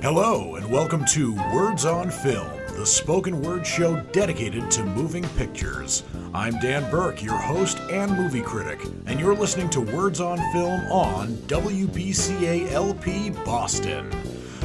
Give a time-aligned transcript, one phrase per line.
[0.00, 6.04] Hello, and welcome to Words on Film, the spoken word show dedicated to moving pictures.
[6.32, 10.80] I'm Dan Burke, your host and movie critic, and you're listening to Words on Film
[10.92, 14.08] on WBCA LP Boston.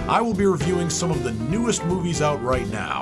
[0.07, 3.01] I will be reviewing some of the newest movies out right now.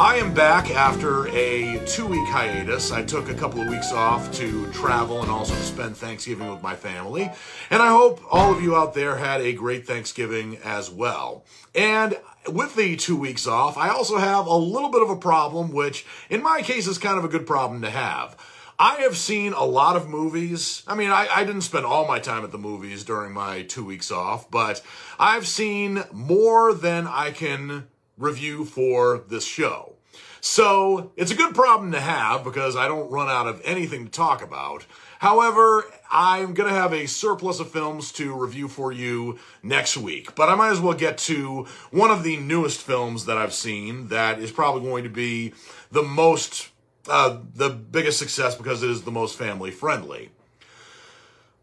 [0.00, 2.90] I am back after a two week hiatus.
[2.90, 6.64] I took a couple of weeks off to travel and also to spend Thanksgiving with
[6.64, 7.30] my family.
[7.70, 11.44] And I hope all of you out there had a great Thanksgiving as well.
[11.76, 15.70] And with the two weeks off, I also have a little bit of a problem,
[15.70, 18.36] which in my case is kind of a good problem to have.
[18.76, 20.82] I have seen a lot of movies.
[20.88, 23.84] I mean, I, I, didn't spend all my time at the movies during my two
[23.84, 24.82] weeks off, but
[25.20, 27.84] I've seen more than I can
[28.16, 29.94] review for this show.
[30.40, 34.10] So it's a good problem to have because I don't run out of anything to
[34.10, 34.84] talk about.
[35.18, 40.34] However, I'm going to have a surplus of films to review for you next week.
[40.34, 44.08] But I might as well get to one of the newest films that I've seen
[44.08, 45.54] that is probably going to be
[45.90, 46.68] the most,
[47.08, 50.30] uh, the biggest success because it is the most family friendly.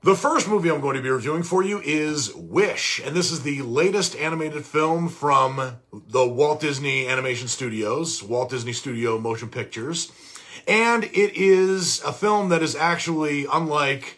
[0.04, 3.44] The first movie I'm going to be reviewing for you is Wish, and this is
[3.44, 10.12] the latest animated film from the Walt Disney Animation Studios, Walt Disney Studio Motion Pictures.
[10.68, 14.18] And it is a film that is actually unlike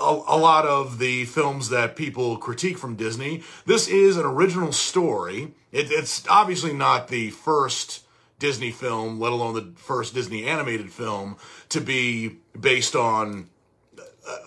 [0.00, 3.42] a, a, lot of the films that people critique from Disney.
[3.66, 5.54] This is an original story.
[5.72, 8.04] It, it's obviously not the first
[8.38, 11.36] Disney film, let alone the first Disney animated film,
[11.70, 13.50] to be based on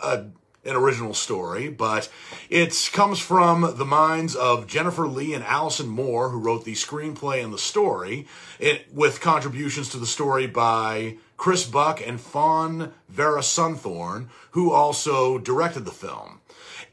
[0.02, 0.26] a, a
[0.66, 2.10] an original story, but
[2.50, 7.44] it comes from the minds of Jennifer Lee and Allison Moore, who wrote the screenplay
[7.44, 8.28] and the story,
[8.60, 15.86] it, with contributions to the story by Chris Buck and Fawn Veerasunthorn, who also directed
[15.86, 16.40] the film.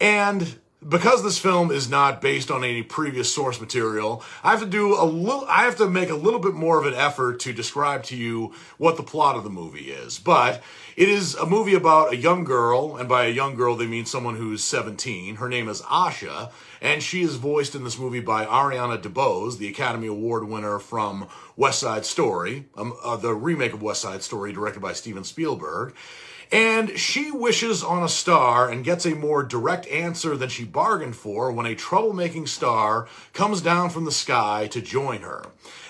[0.00, 4.66] And because this film is not based on any previous source material, I have to
[4.66, 7.52] do a little, I have to make a little bit more of an effort to
[7.52, 10.18] describe to you what the plot of the movie is.
[10.18, 10.62] But
[10.96, 14.06] it is a movie about a young girl, and by a young girl, they mean
[14.06, 15.36] someone who's 17.
[15.36, 16.50] Her name is Asha,
[16.80, 21.28] and she is voiced in this movie by Ariana DeBose, the Academy Award winner from
[21.56, 25.94] West Side Story, um, uh, the remake of West Side Story directed by Steven Spielberg.
[26.52, 31.14] And she wishes on a star and gets a more direct answer than she bargained
[31.14, 35.44] for when a troublemaking star comes down from the sky to join her.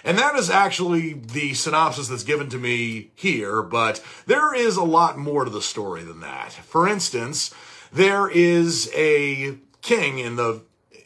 [0.04, 4.84] And that is actually the synopsis that's given to me here, but there is a
[4.84, 6.52] lot more to the story than that.
[6.52, 7.54] For instance,
[7.92, 10.62] there is a king in the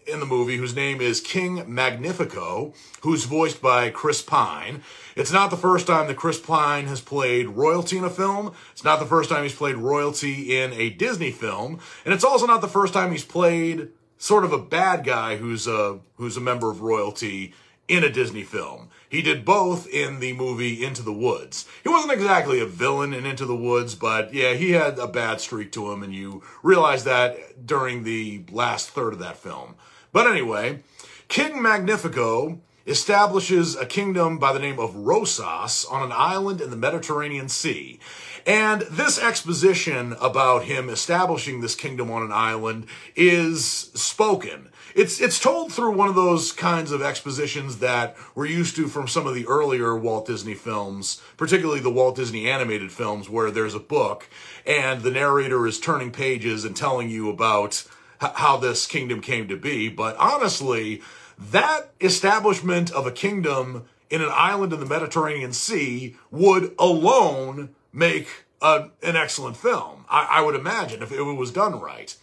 [0.07, 4.83] in the movie whose name is King Magnifico, who's voiced by Chris Pine.
[5.17, 8.53] It's not the first time that Chris Pine has played royalty in a film.
[8.73, 12.47] It's not the first time he's played royalty in a Disney film, and it's also
[12.47, 16.41] not the first time he's played sort of a bad guy who's a who's a
[16.41, 17.55] member of royalty
[17.87, 18.89] in a Disney film.
[19.09, 21.69] He did both in the movie Into the Woods.
[21.83, 25.41] He wasn't exactly a villain in Into the Woods, but yeah, he had a bad
[25.41, 29.75] streak to him, and you realize that during the last third of that film.
[30.13, 30.81] But anyway,
[31.29, 36.77] King Magnifico establishes a kingdom by the name of Rosas on an island in the
[36.77, 37.99] Mediterranean Sea.
[38.47, 42.87] And this exposition about him establishing this kingdom on an island
[43.17, 44.69] is spoken.
[44.95, 49.09] It's it's told through one of those kinds of expositions that we're used to from
[49.09, 53.75] some of the earlier Walt Disney films, particularly the Walt Disney animated films where there's
[53.75, 54.29] a book
[54.67, 57.85] and the narrator is turning pages and telling you about
[58.21, 59.89] how this kingdom came to be.
[59.89, 61.03] But honestly,
[61.39, 68.45] that establishment of a kingdom in an island in the Mediterranean Sea would alone make
[68.63, 70.05] a, an excellent film.
[70.09, 72.15] I, I would imagine if it was done right.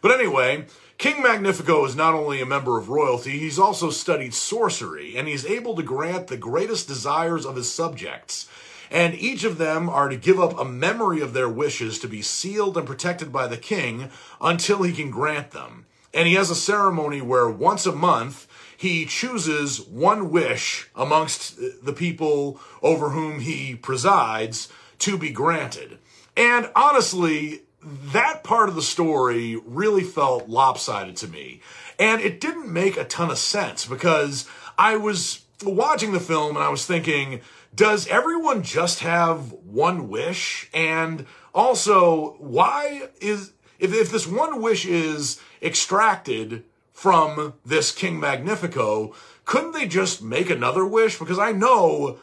[0.00, 0.66] But anyway,
[0.98, 5.46] King Magnifico is not only a member of royalty, he's also studied sorcery, and he's
[5.46, 8.48] able to grant the greatest desires of his subjects
[8.92, 12.20] and each of them are to give up a memory of their wishes to be
[12.20, 15.86] sealed and protected by the king until he can grant them.
[16.12, 18.46] And he has a ceremony where once a month
[18.82, 24.68] he chooses one wish amongst the people over whom he presides
[24.98, 25.98] to be granted.
[26.36, 31.60] And honestly, that part of the story really felt lopsided to me.
[31.96, 36.64] And it didn't make a ton of sense because I was watching the film and
[36.64, 37.40] I was thinking,
[37.72, 40.68] does everyone just have one wish?
[40.74, 46.64] And also, why is, if, if this one wish is extracted
[47.02, 49.12] from this King Magnifico,
[49.44, 51.18] couldn't they just make another wish?
[51.18, 52.20] Because I know,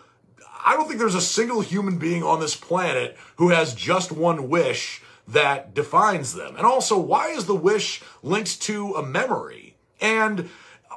[0.65, 4.47] I don't think there's a single human being on this planet who has just one
[4.47, 6.55] wish that defines them.
[6.55, 9.75] And also, why is the wish linked to a memory?
[9.99, 10.49] And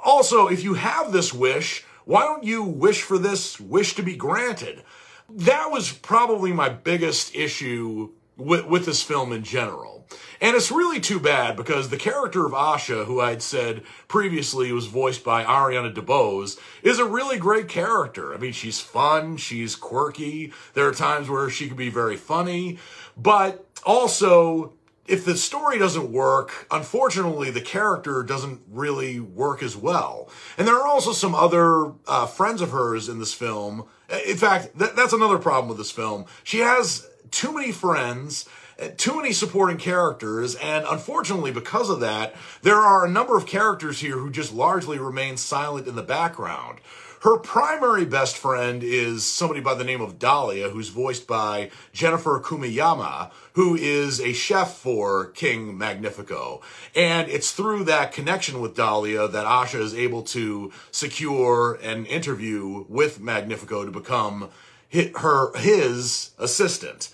[0.04, 4.14] also, if you have this wish, why don't you wish for this wish to be
[4.14, 4.84] granted?
[5.28, 10.06] That was probably my biggest issue with, with this film in general.
[10.40, 14.86] And it's really too bad because the character of Asha, who I'd said previously was
[14.86, 18.34] voiced by Ariana DeBose, is a really great character.
[18.34, 20.52] I mean, she's fun, she's quirky.
[20.74, 22.78] There are times where she can be very funny,
[23.16, 24.74] but also
[25.06, 30.30] if the story doesn't work, unfortunately, the character doesn't really work as well.
[30.56, 33.86] And there are also some other uh, friends of hers in this film.
[34.26, 36.26] In fact, th- that's another problem with this film.
[36.44, 38.48] She has too many friends
[38.78, 43.46] eh, too many supporting characters, and unfortunately, because of that, there are a number of
[43.46, 46.78] characters here who just largely remain silent in the background.
[47.22, 52.40] Her primary best friend is somebody by the name of Dahlia, who's voiced by Jennifer
[52.40, 56.62] Kumiyama, who is a chef for King Magnifico.
[56.96, 62.86] And it's through that connection with Dahlia that Asha is able to secure an interview
[62.88, 64.50] with Magnifico to become
[64.92, 67.08] her his assistant.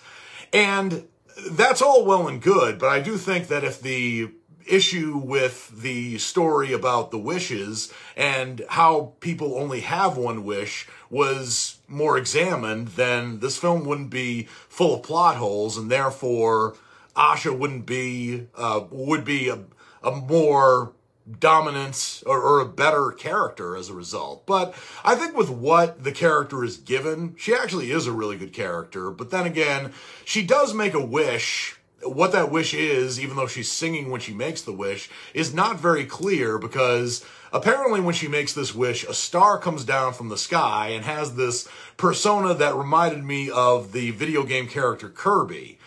[0.53, 1.07] And
[1.51, 4.29] that's all well and good, but I do think that if the
[4.67, 11.79] issue with the story about the wishes and how people only have one wish was
[11.87, 16.75] more examined, then this film wouldn't be full of plot holes, and therefore
[17.15, 19.59] Asha wouldn't be uh, would be a,
[20.03, 20.93] a more
[21.39, 24.45] dominant or, or, a better character as a result.
[24.45, 24.73] But
[25.03, 29.11] I think with what the character is given, she actually is a really good character.
[29.11, 29.93] But then again,
[30.25, 31.75] she does make a wish.
[32.03, 35.79] What that wish is, even though she's singing when she makes the wish, is not
[35.79, 40.37] very clear because apparently when she makes this wish, a star comes down from the
[40.37, 41.67] sky and has this
[41.97, 45.78] persona that reminded me of the video game character Kirby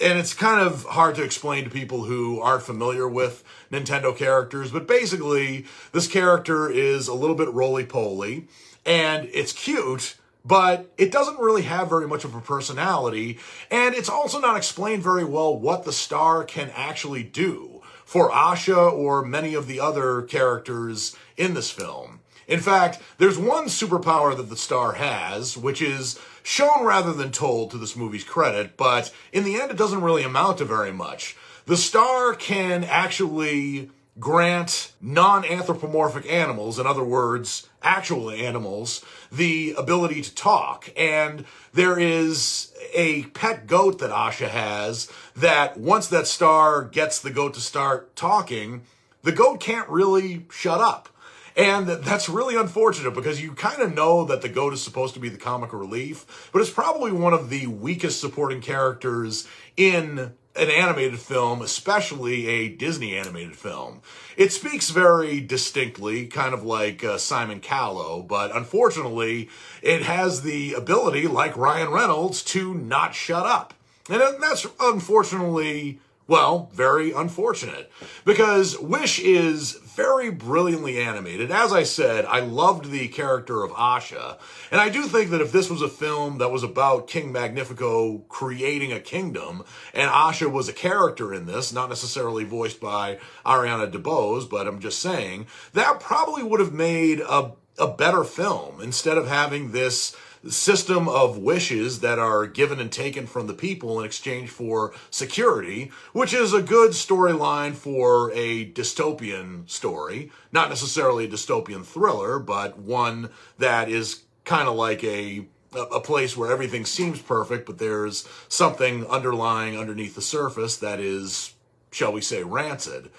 [0.00, 4.70] and it's kind of hard to explain to people who aren't familiar with Nintendo characters,
[4.70, 8.48] but basically, this character is a little bit roly poly,
[8.84, 13.38] and it's cute, but it doesn't really have very much of a personality,
[13.70, 18.92] and it's also not explained very well what the star can actually do for Asha
[18.92, 22.20] or many of the other characters in this film.
[22.46, 27.72] In fact, there's one superpower that the star has, which is shown rather than told
[27.72, 31.36] to this movie's credit, but in the end, it doesn't really amount to very much.
[31.66, 33.90] The star can actually
[34.20, 40.88] grant non anthropomorphic animals, in other words, actual animals, the ability to talk.
[40.96, 47.30] And there is a pet goat that Asha has that once that star gets the
[47.30, 48.82] goat to start talking,
[49.24, 51.08] the goat can't really shut up.
[51.56, 55.20] And that's really unfortunate because you kind of know that the goat is supposed to
[55.20, 60.70] be the comic relief, but it's probably one of the weakest supporting characters in an
[60.70, 64.02] animated film, especially a Disney animated film.
[64.36, 69.48] It speaks very distinctly, kind of like uh, Simon Callow, but unfortunately,
[69.82, 73.72] it has the ability, like Ryan Reynolds, to not shut up.
[74.10, 77.90] And that's unfortunately well, very unfortunate
[78.24, 81.50] because Wish is very brilliantly animated.
[81.50, 84.38] As I said, I loved the character of Asha,
[84.70, 88.18] and I do think that if this was a film that was about King Magnifico
[88.28, 89.64] creating a kingdom,
[89.94, 94.80] and Asha was a character in this, not necessarily voiced by Ariana DeBose, but I'm
[94.80, 100.14] just saying, that probably would have made a, a better film instead of having this
[100.50, 105.90] system of wishes that are given and taken from the people in exchange for security,
[106.12, 110.30] which is a good storyline for a dystopian story.
[110.52, 116.36] Not necessarily a dystopian thriller, but one that is kind of like a a place
[116.36, 121.52] where everything seems perfect, but there's something underlying underneath the surface that is,
[121.90, 123.10] shall we say, rancid.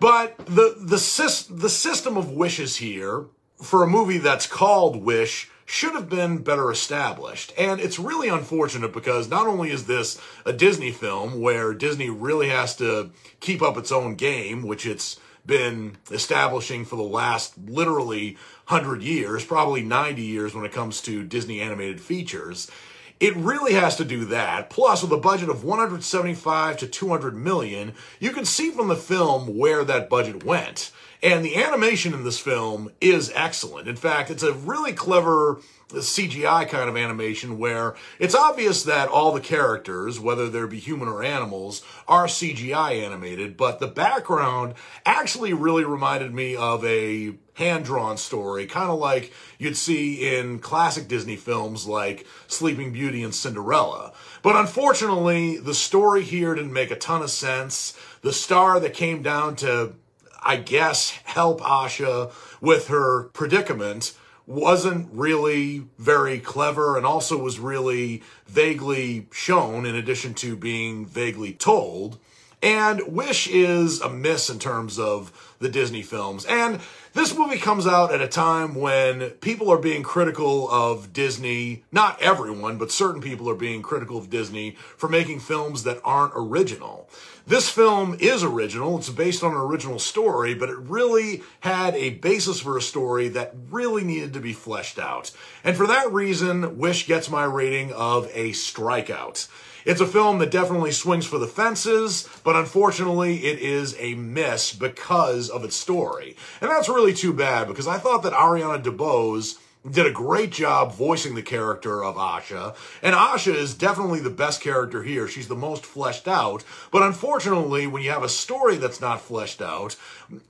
[0.00, 3.26] But the the the system of wishes here
[3.62, 7.50] for a movie that's called Wish should have been better established.
[7.56, 12.50] And it's really unfortunate because not only is this a Disney film where Disney really
[12.50, 13.10] has to
[13.40, 18.34] keep up its own game, which it's been establishing for the last literally
[18.68, 22.70] 100 years, probably 90 years when it comes to Disney animated features.
[23.18, 24.68] It really has to do that.
[24.68, 29.56] Plus, with a budget of 175 to 200 million, you can see from the film
[29.56, 30.90] where that budget went.
[31.22, 33.86] And the animation in this film is excellent.
[33.86, 35.60] In fact, it's a really clever
[35.90, 41.06] CGI kind of animation where it's obvious that all the characters, whether they be human
[41.06, 44.74] or animals, are CGI animated, but the background
[45.06, 50.58] actually really reminded me of a hand drawn story, kind of like you'd see in
[50.58, 54.12] classic Disney films like Sleeping Beauty and Cinderella.
[54.42, 57.96] But unfortunately, the story here didn't make a ton of sense.
[58.22, 59.94] The star that came down to
[60.44, 64.14] I guess, help Asha with her predicament
[64.46, 71.52] wasn't really very clever and also was really vaguely shown in addition to being vaguely
[71.52, 72.18] told.
[72.62, 76.44] And Wish is a miss in terms of the Disney films.
[76.44, 76.80] And
[77.12, 81.84] this movie comes out at a time when people are being critical of Disney.
[81.90, 86.34] Not everyone, but certain people are being critical of Disney for making films that aren't
[86.36, 87.08] original.
[87.46, 88.98] This film is original.
[88.98, 93.28] It's based on an original story, but it really had a basis for a story
[93.30, 95.32] that really needed to be fleshed out.
[95.64, 99.48] And for that reason, Wish gets my rating of a strikeout.
[99.84, 104.72] It's a film that definitely swings for the fences, but unfortunately it is a miss
[104.72, 106.36] because of its story.
[106.60, 109.58] And that's really too bad because I thought that Ariana DeBose
[109.88, 112.76] did a great job voicing the character of Asha.
[113.02, 115.26] And Asha is definitely the best character here.
[115.26, 116.64] She's the most fleshed out.
[116.92, 119.96] But unfortunately, when you have a story that's not fleshed out,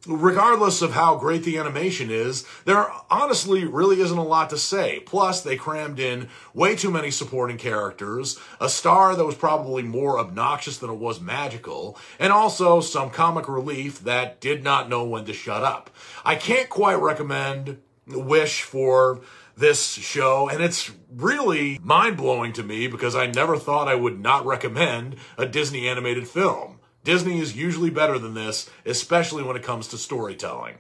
[0.07, 5.01] regardless of how great the animation is, there honestly really isn't a lot to say.
[5.01, 10.19] Plus, they crammed in way too many supporting characters, a star that was probably more
[10.19, 15.25] obnoxious than it was magical, and also some comic relief that did not know when
[15.25, 15.89] to shut up.
[16.23, 17.79] I can't quite recommend
[18.14, 19.21] wish for
[19.57, 24.21] this show, and it's really mind blowing to me because I never thought I would
[24.21, 26.81] not recommend a Disney animated film.
[27.04, 30.76] Disney is usually better than this, especially when it comes to storytelling.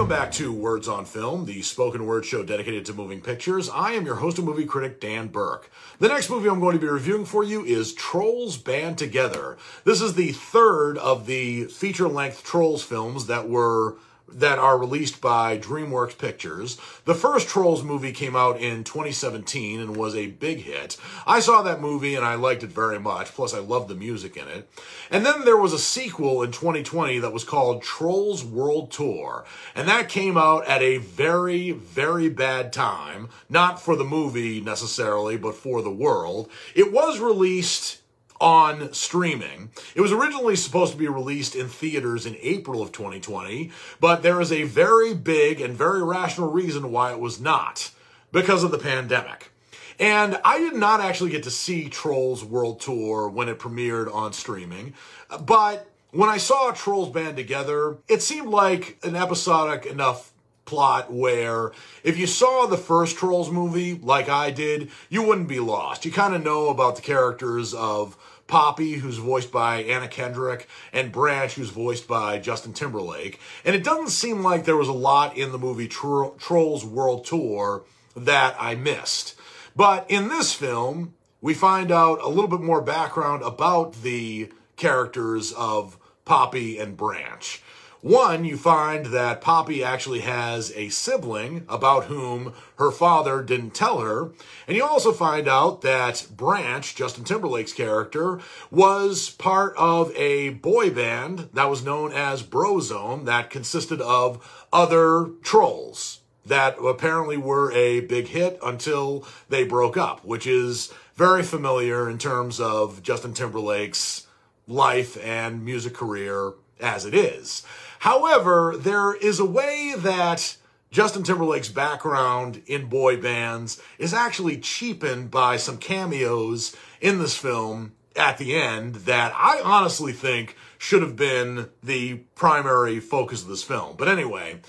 [0.00, 3.68] Welcome back to Words on Film, the spoken word show dedicated to moving pictures.
[3.68, 5.70] I am your host and movie critic, Dan Burke.
[5.98, 9.58] The next movie I'm going to be reviewing for you is Trolls Band Together.
[9.84, 13.98] This is the third of the feature length Trolls films that were
[14.32, 16.78] that are released by DreamWorks Pictures.
[17.04, 20.96] The first Trolls movie came out in 2017 and was a big hit.
[21.26, 24.36] I saw that movie and I liked it very much, plus I loved the music
[24.36, 24.70] in it.
[25.10, 29.44] And then there was a sequel in 2020 that was called Trolls World Tour,
[29.74, 35.36] and that came out at a very, very bad time, not for the movie necessarily,
[35.36, 36.50] but for the world.
[36.74, 37.99] It was released
[38.40, 39.70] on streaming.
[39.94, 43.70] It was originally supposed to be released in theaters in April of 2020,
[44.00, 47.90] but there is a very big and very rational reason why it was not
[48.32, 49.52] because of the pandemic.
[49.98, 54.32] And I did not actually get to see Trolls World Tour when it premiered on
[54.32, 54.94] streaming,
[55.42, 60.32] but when I saw Trolls Band Together, it seemed like an episodic enough
[60.64, 61.72] plot where
[62.04, 66.04] if you saw the first Trolls movie like I did, you wouldn't be lost.
[66.04, 68.16] You kind of know about the characters of
[68.50, 73.38] Poppy, who's voiced by Anna Kendrick, and Branch, who's voiced by Justin Timberlake.
[73.64, 77.24] And it doesn't seem like there was a lot in the movie Tro- Trolls World
[77.24, 77.84] Tour
[78.16, 79.36] that I missed.
[79.76, 85.52] But in this film, we find out a little bit more background about the characters
[85.52, 87.62] of Poppy and Branch.
[88.02, 94.00] One, you find that Poppy actually has a sibling about whom her father didn't tell
[94.00, 94.32] her.
[94.66, 98.40] And you also find out that Branch, Justin Timberlake's character,
[98.70, 105.26] was part of a boy band that was known as Brozone that consisted of other
[105.42, 112.08] trolls that apparently were a big hit until they broke up, which is very familiar
[112.08, 114.26] in terms of Justin Timberlake's
[114.66, 117.62] life and music career as it is.
[118.00, 120.56] However, there is a way that
[120.90, 127.92] Justin Timberlake's background in boy bands is actually cheapened by some cameos in this film
[128.16, 133.62] at the end that I honestly think should have been the primary focus of this
[133.62, 133.96] film.
[133.98, 134.60] But anyway,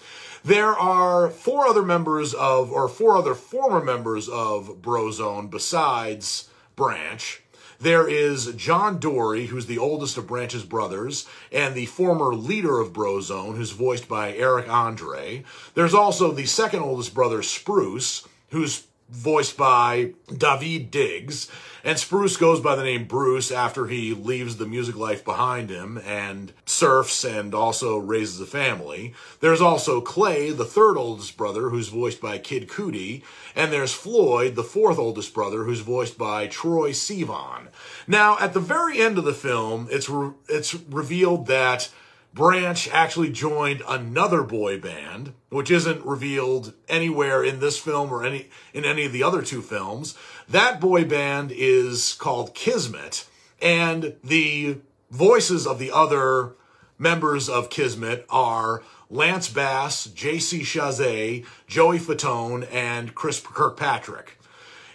[0.43, 7.41] there are four other members of, or four other former members of Brozone besides Branch.
[7.81, 12.93] There is John Dory, who's the oldest of Branch's brothers, and the former leader of
[12.93, 15.43] Brozone, who's voiced by Eric Andre.
[15.73, 21.49] There's also the second oldest brother, Spruce, who's voiced by Daveed Diggs.
[21.83, 25.99] And Spruce goes by the name Bruce after he leaves the music life behind him
[26.05, 29.13] and surfs and also raises a family.
[29.39, 33.23] There's also Clay, the third oldest brother, who's voiced by Kid Cudi.
[33.55, 37.67] And there's Floyd, the fourth oldest brother, who's voiced by Troye Sivan.
[38.07, 41.89] Now, at the very end of the film, it's, re- it's revealed that
[42.33, 48.47] Branch actually joined another boy band, which isn't revealed anywhere in this film or any
[48.73, 50.17] in any of the other two films.
[50.47, 53.25] That boy band is called Kismet,
[53.61, 54.77] and the
[55.09, 56.55] voices of the other
[56.97, 60.61] members of Kismet are Lance Bass, J.C.
[60.61, 64.39] Chasez, Joey Fatone, and Chris Kirkpatrick.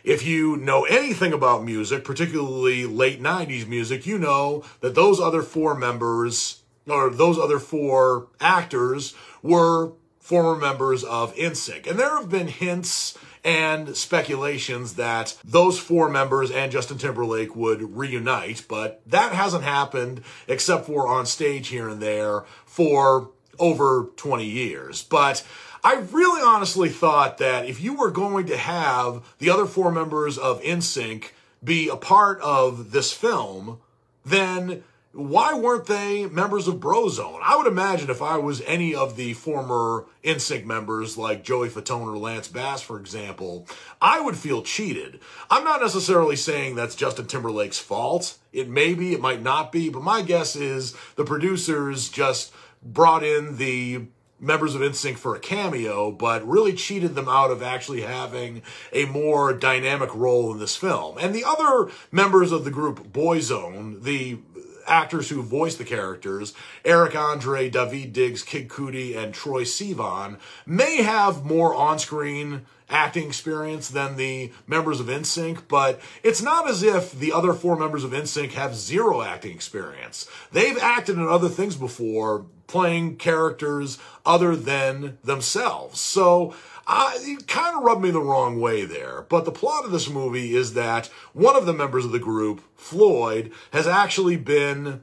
[0.04, 5.42] If you know anything about music, particularly late 90s music, you know that those other
[5.42, 11.86] four members, or those other four actors, were former members of NSYNC.
[11.86, 17.96] And there have been hints and speculations that those four members and Justin Timberlake would
[17.96, 24.44] reunite, but that hasn't happened except for on stage here and there for over 20
[24.44, 25.04] years.
[25.04, 25.46] But
[25.84, 30.36] I really honestly thought that if you were going to have the other four members
[30.36, 31.30] of NSYNC
[31.62, 33.78] be a part of this film,
[34.24, 34.82] then
[35.16, 37.40] why weren't they members of Brozone?
[37.42, 42.06] I would imagine if I was any of the former NSYNC members, like Joey Fatone
[42.06, 43.66] or Lance Bass, for example,
[44.00, 45.20] I would feel cheated.
[45.50, 48.36] I'm not necessarily saying that's Justin Timberlake's fault.
[48.52, 53.24] It may be, it might not be, but my guess is the producers just brought
[53.24, 54.06] in the
[54.38, 59.06] members of NSYNC for a cameo, but really cheated them out of actually having a
[59.06, 61.16] more dynamic role in this film.
[61.18, 64.38] And the other members of the group Boyzone, the
[64.86, 71.02] actors who voice the characters, Eric Andre, Daveed Diggs, Kid Cudi, and Troye Sivan, may
[71.02, 77.12] have more on-screen acting experience than the members of NSYNC, but it's not as if
[77.12, 80.28] the other four members of NSYNC have zero acting experience.
[80.52, 86.00] They've acted in other things before, playing characters other than themselves.
[86.00, 86.54] So,
[86.88, 89.26] it kind of rubbed me the wrong way there.
[89.28, 92.62] But the plot of this movie is that one of the members of the group,
[92.76, 95.02] Floyd, has actually been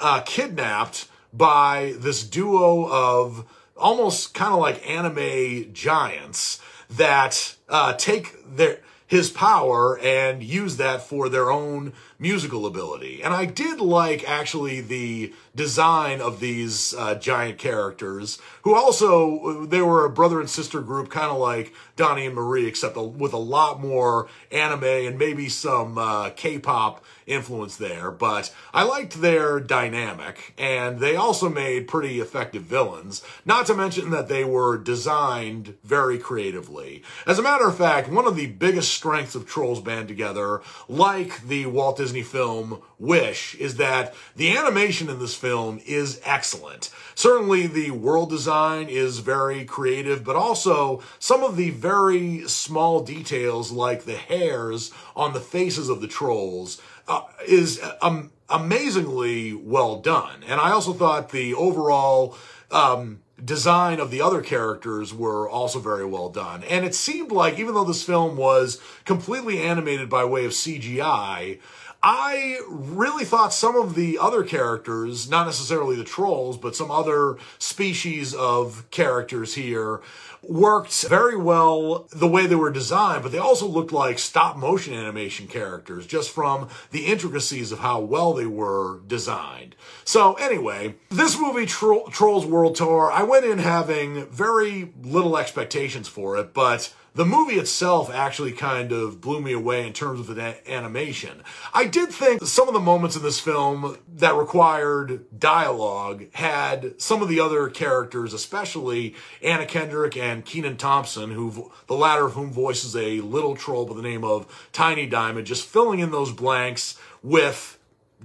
[0.00, 8.34] uh, kidnapped by this duo of almost kind of like anime giants that uh, take
[8.56, 13.22] their his power and use that for their own musical ability.
[13.22, 19.82] And I did like actually the design of these uh, giant characters, who also they
[19.82, 23.38] were a brother and sister group, kind of like Donnie and Marie, except with a
[23.38, 28.10] lot more anime and maybe some uh, K-pop influence there.
[28.10, 33.22] But I liked their dynamic, and they also made pretty effective villains.
[33.44, 37.02] Not to mention that they were designed very creatively.
[37.26, 41.42] As a matter of fact, one of the biggest strengths of Trolls Band Together, like
[41.46, 46.90] the Walt Disney film Wish, is that the animation in this film is excellent.
[47.14, 53.72] Certainly, the world design is very creative, but also some of the very small details,
[53.72, 60.44] like the hairs on the faces of the trolls, uh, is um, amazingly well done.
[60.46, 62.36] And I also thought the overall
[62.70, 66.62] um, design of the other characters were also very well done.
[66.64, 71.60] And it seemed like, even though this film was completely animated by way of CGI,
[72.04, 77.36] I really thought some of the other characters, not necessarily the trolls, but some other
[77.58, 80.00] species of characters here,
[80.42, 84.92] worked very well the way they were designed, but they also looked like stop motion
[84.92, 89.76] animation characters just from the intricacies of how well they were designed.
[90.04, 96.08] So, anyway, this movie, Tro- Trolls World Tour, I went in having very little expectations
[96.08, 100.34] for it, but the movie itself actually kind of blew me away in terms of
[100.34, 101.42] the animation.
[101.74, 107.22] I did think some of the moments in this film that required dialogue had some
[107.22, 112.50] of the other characters, especially Anna Kendrick and Kenan Thompson, who the latter of whom
[112.50, 116.98] voices a little troll by the name of Tiny Diamond, just filling in those blanks
[117.22, 117.78] with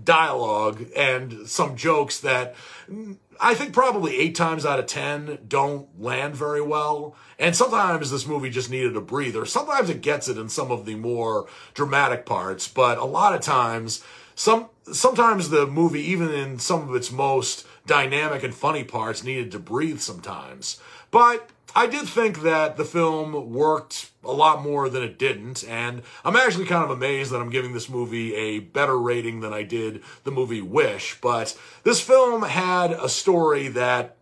[0.03, 2.55] dialogue and some jokes that
[3.39, 7.15] I think probably eight times out of ten don't land very well.
[7.39, 9.45] And sometimes this movie just needed a breather.
[9.45, 13.41] Sometimes it gets it in some of the more dramatic parts, but a lot of
[13.41, 14.03] times,
[14.35, 19.51] some sometimes the movie, even in some of its most dynamic and funny parts, needed
[19.51, 20.79] to breathe sometimes.
[21.11, 26.01] But I did think that the film worked a lot more than it didn't, and
[26.25, 29.61] I'm actually kind of amazed that I'm giving this movie a better rating than I
[29.61, 31.21] did the movie Wish.
[31.21, 34.17] But this film had a story that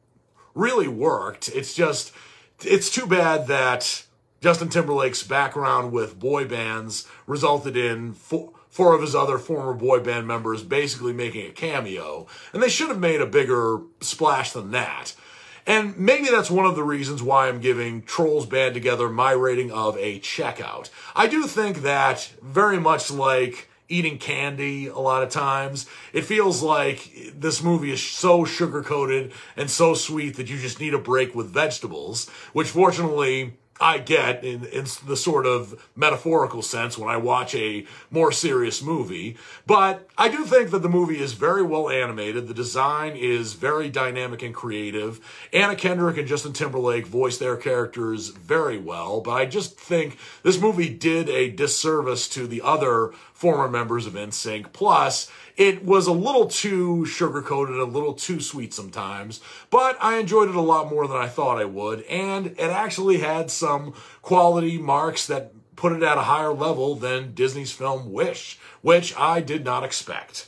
[0.54, 1.48] really worked.
[1.48, 2.12] It's just,
[2.60, 4.04] it's too bad that
[4.42, 10.02] Justin Timberlake's background with boy bands resulted in four, four of his other former boy
[10.02, 14.72] band members basically making a cameo, and they should have made a bigger splash than
[14.72, 15.14] that.
[15.68, 19.72] And maybe that's one of the reasons why I'm giving Trolls Band Together my rating
[19.72, 20.90] of a checkout.
[21.16, 25.86] I do think that very much like eating candy a lot of times.
[26.14, 30.80] It feels like this movie is so sugar coated and so sweet that you just
[30.80, 36.62] need a break with vegetables, which fortunately I get in, in the sort of metaphorical
[36.62, 39.36] sense when I watch a more serious movie.
[39.68, 42.48] But I do think that the movie is very well animated.
[42.48, 45.20] The design is very dynamic and creative.
[45.52, 49.20] Anna Kendrick and Justin Timberlake voice their characters very well.
[49.20, 54.14] But I just think this movie did a disservice to the other former members of
[54.14, 54.72] NSYNC.
[54.72, 60.18] Plus, it was a little too sugar coated, a little too sweet sometimes, but I
[60.18, 63.94] enjoyed it a lot more than I thought I would, and it actually had some
[64.22, 69.42] quality marks that put it at a higher level than Disney's film Wish, which I
[69.42, 70.48] did not expect.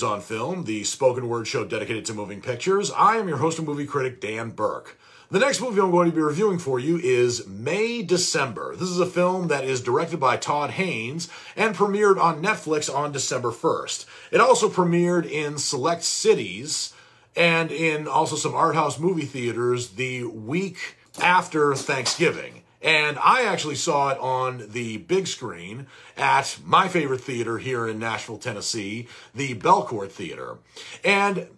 [0.00, 2.90] Words on Film, the spoken word show dedicated to moving pictures.
[2.90, 4.98] I am your host and movie critic, Dan Burke.
[5.30, 8.74] The next movie I'm going to be reviewing for you is May December.
[8.76, 13.12] This is a film that is directed by Todd Haynes and premiered on Netflix on
[13.12, 14.06] December 1st.
[14.30, 16.94] It also premiered in select cities
[17.36, 22.59] and in also some art house movie theaters the week after Thanksgiving.
[22.82, 27.98] And I actually saw it on the big screen at my favorite theater here in
[27.98, 30.58] Nashville, Tennessee, the Belcourt Theater.
[31.04, 31.48] And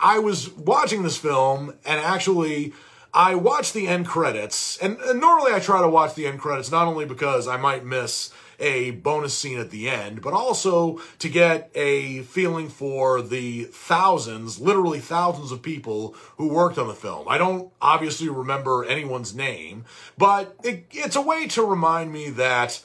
[0.00, 2.72] I was watching this film and actually
[3.12, 4.76] I watched the end credits.
[4.78, 7.84] And, and normally I try to watch the end credits not only because I might
[7.84, 13.64] miss a bonus scene at the end, but also to get a feeling for the
[13.64, 17.26] thousands, literally thousands of people who worked on the film.
[17.28, 19.84] I don't obviously remember anyone's name,
[20.16, 22.82] but it, it's a way to remind me that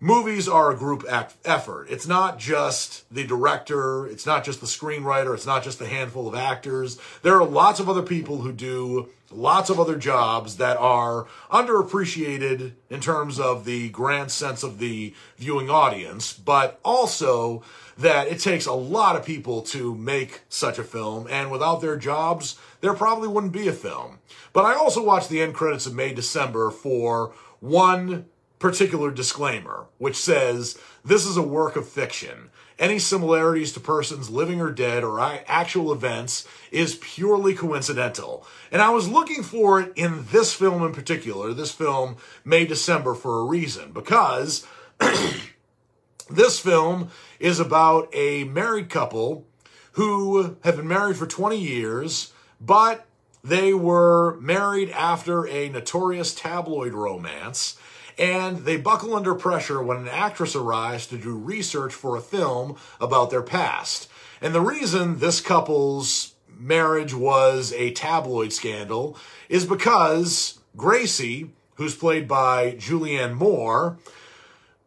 [0.00, 1.04] movies are a group
[1.44, 1.86] effort.
[1.90, 6.28] It's not just the director, it's not just the screenwriter, it's not just a handful
[6.28, 6.98] of actors.
[7.22, 12.72] There are lots of other people who do lots of other jobs that are underappreciated
[12.88, 17.62] in terms of the grand sense of the viewing audience, but also
[17.96, 21.96] that it takes a lot of people to make such a film, and without their
[21.96, 24.18] jobs, there probably wouldn't be a film.
[24.52, 28.26] But I also watched the end credits of May December for one
[28.58, 32.50] particular disclaimer, which says this is a work of fiction.
[32.78, 38.46] Any similarities to persons living or dead or actual events is purely coincidental.
[38.70, 43.14] And I was looking for it in this film in particular, this film, May December,
[43.14, 44.64] for a reason, because
[46.30, 47.10] this film
[47.40, 49.44] is about a married couple
[49.92, 53.06] who have been married for 20 years, but
[53.42, 57.76] they were married after a notorious tabloid romance
[58.18, 62.76] and they buckle under pressure when an actress arrives to do research for a film
[63.00, 64.08] about their past.
[64.40, 69.16] And the reason this couple's marriage was a tabloid scandal
[69.48, 73.98] is because Gracie, who's played by Julianne Moore,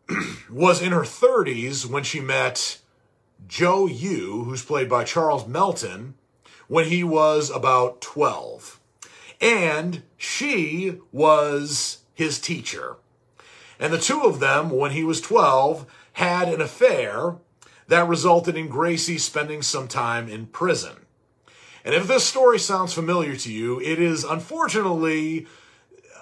[0.50, 2.80] was in her 30s when she met
[3.48, 6.16] Joe Yoo, who's played by Charles Melton,
[6.68, 8.80] when he was about 12.
[9.40, 12.98] And she was his teacher.
[13.82, 17.38] And the two of them, when he was 12, had an affair
[17.88, 21.08] that resulted in Gracie spending some time in prison.
[21.84, 25.48] And if this story sounds familiar to you, it is unfortunately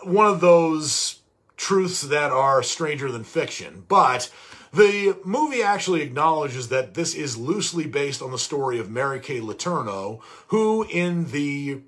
[0.04, 1.20] one of those
[1.58, 3.84] truths that are stranger than fiction.
[3.90, 4.32] But
[4.72, 9.42] the movie actually acknowledges that this is loosely based on the story of Mary Kay
[9.42, 11.82] Letourneau, who in the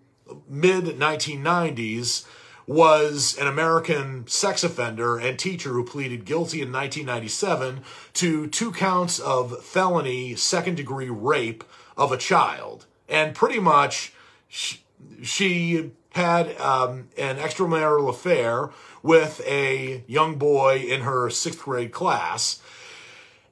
[0.49, 2.25] mid 1990s
[2.67, 7.81] was an American sex offender and teacher who pleaded guilty in 1997
[8.13, 11.63] to two counts of felony second degree rape
[11.97, 12.85] of a child.
[13.09, 14.13] And pretty much
[14.47, 14.81] she,
[15.23, 18.69] she had um, an extramarital affair
[19.01, 22.61] with a young boy in her sixth grade class.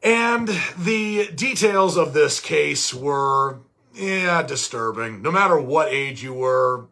[0.01, 3.59] And the details of this case were,
[3.93, 5.21] yeah, disturbing.
[5.21, 6.85] No matter what age you were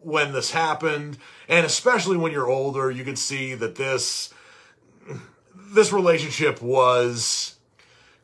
[0.00, 4.32] when this happened, and especially when you're older, you can see that this
[5.72, 7.54] this relationship was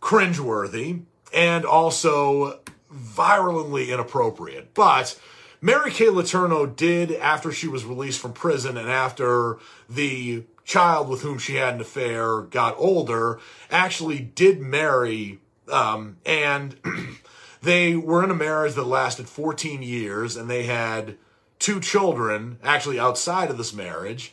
[0.01, 2.61] cringeworthy and also
[2.91, 4.75] virulently inappropriate.
[4.75, 5.19] But
[5.61, 9.59] Mary Kay Letourneau did, after she was released from prison and after
[9.89, 13.39] the child with whom she had an affair got older,
[13.71, 15.39] actually did marry,
[15.71, 16.77] um, and
[17.63, 21.17] they were in a marriage that lasted 14 years, and they had
[21.59, 24.33] two children actually outside of this marriage.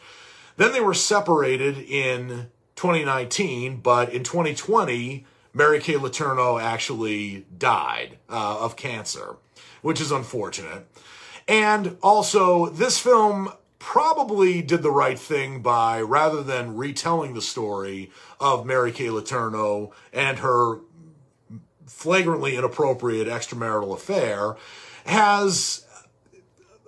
[0.57, 8.59] Then they were separated in 2019, but in 2020, Mary Kay Letourneau actually died uh,
[8.59, 9.36] of cancer,
[9.81, 10.88] which is unfortunate.
[11.47, 18.12] And also, this film probably did the right thing by rather than retelling the story
[18.39, 20.79] of Mary Kay Letourneau and her
[21.86, 24.55] flagrantly inappropriate extramarital affair,
[25.05, 25.86] has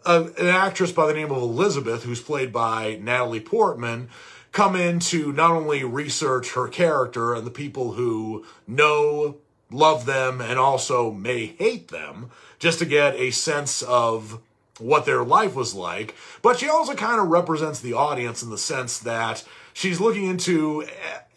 [0.05, 4.09] a, an actress by the name of Elizabeth, who's played by Natalie Portman,
[4.51, 9.37] come in to not only research her character and the people who know,
[9.71, 14.39] love them, and also may hate them, just to get a sense of
[14.79, 18.57] what their life was like, but she also kind of represents the audience in the
[18.57, 19.43] sense that
[19.75, 20.85] she's looking into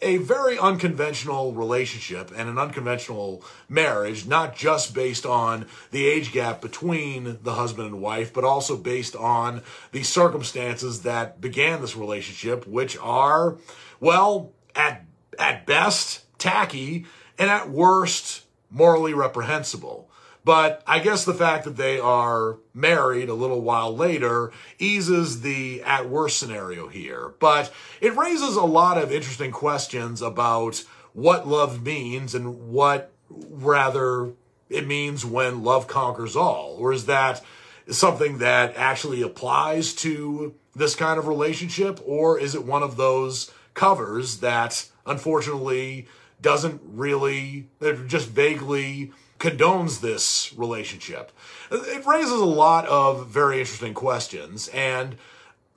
[0.01, 6.61] a very unconventional relationship and an unconventional marriage, not just based on the age gap
[6.61, 12.65] between the husband and wife, but also based on the circumstances that began this relationship,
[12.65, 13.57] which are,
[13.99, 15.05] well, at,
[15.37, 17.05] at best, tacky,
[17.37, 20.08] and at worst, morally reprehensible.
[20.45, 25.83] But I guess the fact that they are married a little while later eases the
[25.83, 27.33] at worst scenario here.
[27.39, 27.71] But
[28.01, 34.31] it raises a lot of interesting questions about what love means and what rather
[34.69, 36.77] it means when love conquers all.
[36.79, 37.43] Or is that
[37.89, 41.99] something that actually applies to this kind of relationship?
[42.05, 46.07] Or is it one of those covers that unfortunately
[46.41, 47.67] doesn't really,
[48.07, 51.31] just vaguely condones this relationship.
[51.71, 55.15] It raises a lot of very interesting questions, and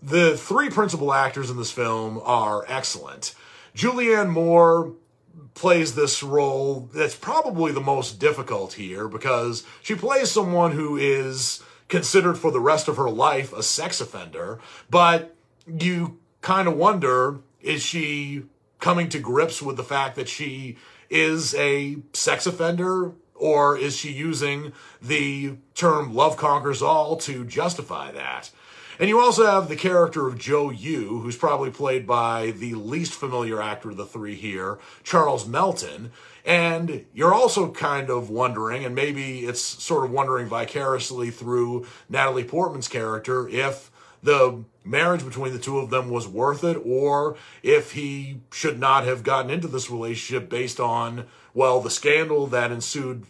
[0.03, 3.35] the three principal actors in this film are excellent.
[3.75, 4.93] Julianne Moore
[5.55, 11.63] plays this role that's probably the most difficult here because she plays someone who is
[11.89, 14.59] considered for the rest of her life a sex offender,
[14.91, 15.35] but
[15.67, 18.43] you kind of wonder is she
[18.81, 20.77] coming to grips with the fact that she
[21.09, 28.13] is a sex offender or is she using the term love conquers all to justify
[28.13, 28.51] that?
[29.01, 33.15] And you also have the character of Joe Yoo, who's probably played by the least
[33.15, 36.13] familiar actor of the three here, Charles Melton.
[36.45, 42.45] And you're also kind of wondering, and maybe it's sort of wondering vicariously through Natalie
[42.45, 43.91] Portman's character, if
[44.23, 49.05] the marriage between the two of them was worth it, or if he should not
[49.05, 53.27] have gotten into this relationship based on, well, the scandal that ensued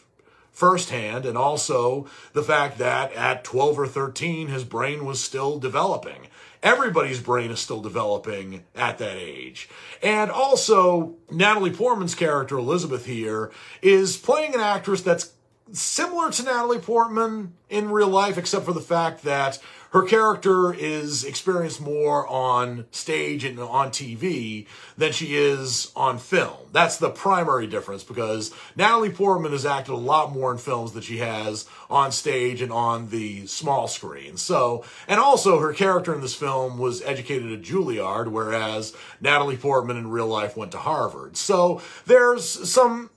[0.52, 6.28] firsthand, and also the fact that at 12 or 13, his brain was still developing.
[6.62, 9.68] Everybody's brain is still developing at that age.
[10.00, 15.32] And also, Natalie Portman's character, Elizabeth, here, is playing an actress that's
[15.72, 19.58] similar to Natalie Portman in real life, except for the fact that
[19.92, 26.56] her character is experienced more on stage and on TV than she is on film.
[26.72, 31.02] That's the primary difference because Natalie Portman has acted a lot more in films than
[31.02, 34.38] she has on stage and on the small screen.
[34.38, 39.98] So, and also her character in this film was educated at Juilliard, whereas Natalie Portman
[39.98, 41.36] in real life went to Harvard.
[41.36, 43.10] So there's some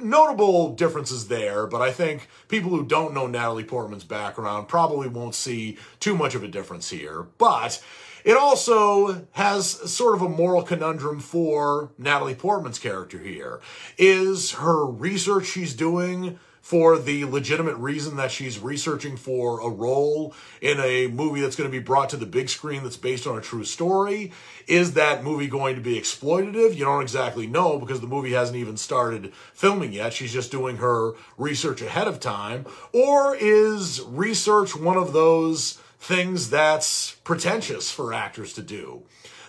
[0.00, 5.34] notable differences there, but I think people who don't know Natalie Portman's background probably won't
[5.34, 7.26] see too much of a difference here.
[7.38, 7.82] But
[8.24, 13.60] it also has sort of a moral conundrum for Natalie Portman's character here.
[13.98, 20.32] Is her research she's doing for the legitimate reason that she's researching for a role
[20.60, 23.36] in a movie that's going to be brought to the big screen that's based on
[23.36, 24.32] a true story?
[24.68, 26.76] Is that movie going to be exploitative?
[26.76, 30.12] You don't exactly know because the movie hasn't even started filming yet.
[30.12, 32.64] She's just doing her research ahead of time.
[32.92, 39.02] Or is research one of those things that's pretentious for actors to do?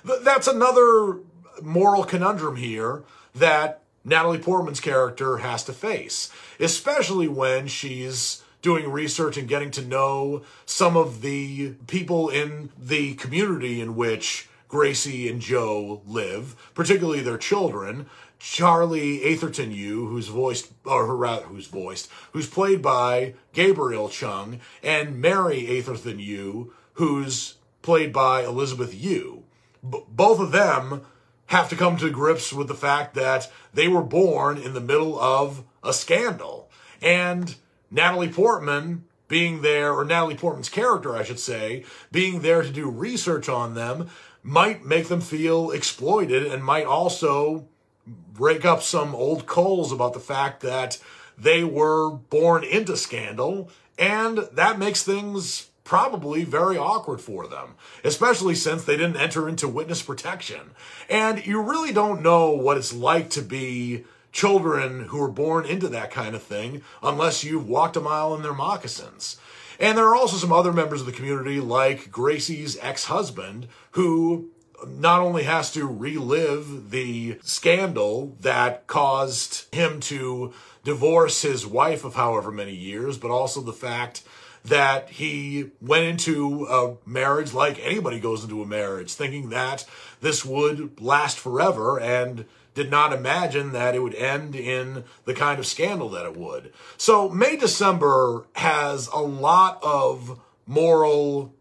[0.04, 1.20] That's another
[1.62, 3.04] moral conundrum here
[3.36, 9.86] that Natalie Portman's character has to face, especially when she's doing research and getting to
[9.86, 17.22] know some of the people in the community in which Gracie and Joe live, particularly
[17.22, 18.08] their children.
[18.40, 21.06] Charlie Atherton Yoo, who's voiced, or
[21.44, 28.94] who's voiced, who's played by Gabriel Chung, and Mary Atherton Yoo, who's played by Elizabeth
[28.94, 29.44] Yu.
[29.90, 31.06] B- both of them
[31.48, 35.20] have to come to grips with the fact that they were born in the middle
[35.20, 36.70] of a scandal.
[37.02, 37.56] And
[37.92, 42.90] Natalie Portman being there, or Natalie Portman's character, I should say, being there to do
[42.90, 44.10] research on them,
[44.42, 47.68] might make them feel exploited and might also
[48.06, 51.00] break up some old coals about the fact that
[51.38, 58.56] they were born into scandal, and that makes things probably very awkward for them, especially
[58.56, 60.72] since they didn't enter into witness protection.
[61.10, 65.88] And you really don't know what it's like to be children who are born into
[65.90, 69.38] that kind of thing unless you've walked a mile in their moccasins.
[69.80, 74.50] And there are also some other members of the community, like Gracie's ex husband, who
[74.88, 82.16] not only has to relive the scandal that caused him to divorce his wife of
[82.16, 84.24] however many years, but also the fact
[84.66, 89.86] that he went into a marriage like anybody goes into a marriage, thinking that
[90.22, 95.60] this would last forever and did not imagine that it would end in the kind
[95.60, 96.74] of scandal that it would.
[96.98, 101.54] So May December has a lot of moral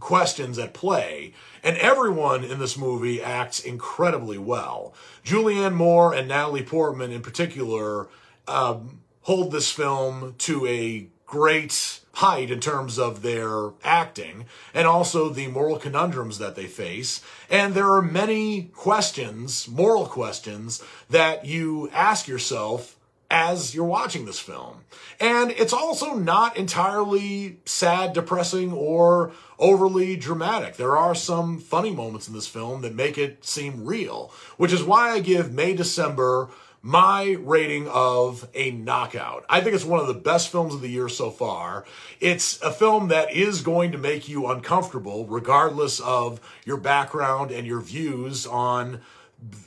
[0.00, 4.94] questions at play, and everyone in this movie acts incredibly well.
[5.24, 8.08] Julianne Moore and Natalie Portman, in particular,
[8.48, 15.28] um, hold this film to a great height in terms of their acting and also
[15.28, 17.22] the moral conundrums that they face.
[17.48, 22.96] And there are many questions, moral questions, that you ask yourself
[23.30, 24.80] as you're watching this film.
[25.20, 30.76] And it's also not entirely sad, depressing, or overly dramatic.
[30.76, 34.82] There are some funny moments in this film that make it seem real, which is
[34.82, 36.48] why I give May December
[36.82, 39.44] my rating of a knockout.
[39.48, 41.84] I think it's one of the best films of the year so far.
[42.20, 47.66] It's a film that is going to make you uncomfortable, regardless of your background and
[47.66, 49.00] your views on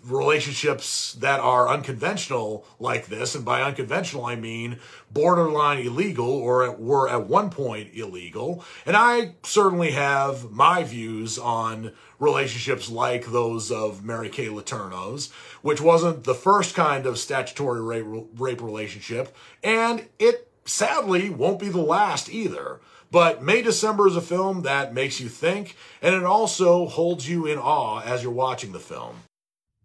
[0.04, 4.80] relationships that are unconventional like this, and by unconventional I mean
[5.12, 8.64] borderline illegal or were at one point illegal.
[8.86, 15.32] And I certainly have my views on relationships like those of Mary Kay Letourneau's,
[15.62, 21.70] which wasn't the first kind of statutory rape, rape relationship, and it sadly won't be
[21.70, 22.80] the last either.
[23.12, 27.46] But May December is a film that makes you think, and it also holds you
[27.46, 29.18] in awe as you're watching the film.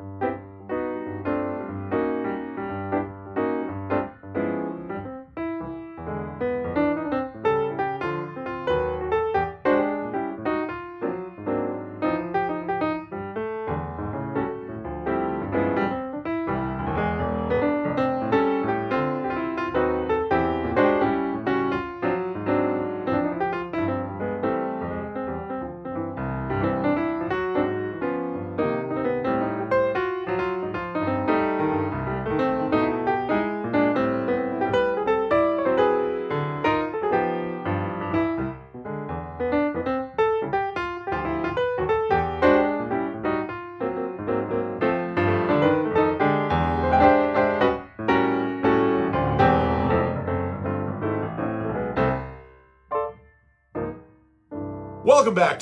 [0.00, 0.27] Welcome back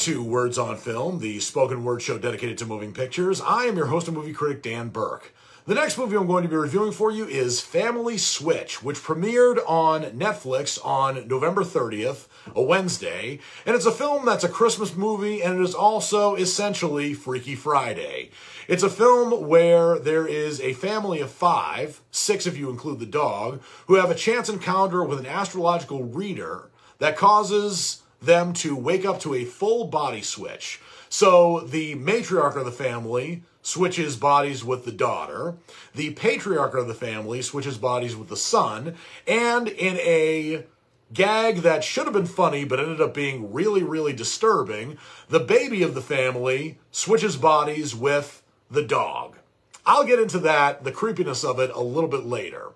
[0.07, 3.41] to Words on Film, the spoken word show dedicated to moving pictures.
[3.41, 5.35] I am your host and movie critic, Dan Burke.
[5.65, 9.59] The next movie I'm going to be reviewing for you is Family Switch, which premiered
[9.67, 13.41] on Netflix on November 30th, a Wednesday.
[13.67, 18.31] And it's a film that's a Christmas movie, and it is also essentially Freaky Friday.
[18.69, 23.07] It's a film where there is a family of five, six if you include the
[23.07, 29.05] dog, who have a chance encounter with an astrological reader that causes them to wake
[29.05, 30.81] up to a full body switch.
[31.09, 35.55] So the matriarch of the family switches bodies with the daughter,
[35.95, 38.95] the patriarch of the family switches bodies with the son,
[39.27, 40.65] and in a
[41.13, 44.99] gag that should have been funny but ended up being really, really disturbing,
[45.29, 49.37] the baby of the family switches bodies with the dog.
[49.85, 52.73] I'll get into that, the creepiness of it, a little bit later.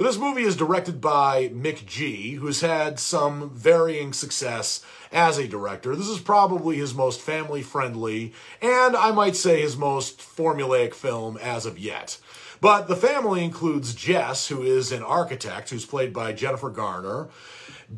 [0.00, 4.82] But this movie is directed by McG, who's had some varying success
[5.12, 5.94] as a director.
[5.94, 8.32] This is probably his most family friendly,
[8.62, 12.16] and I might say his most formulaic film as of yet.
[12.62, 17.28] But the family includes Jess, who is an architect, who's played by Jennifer Garner,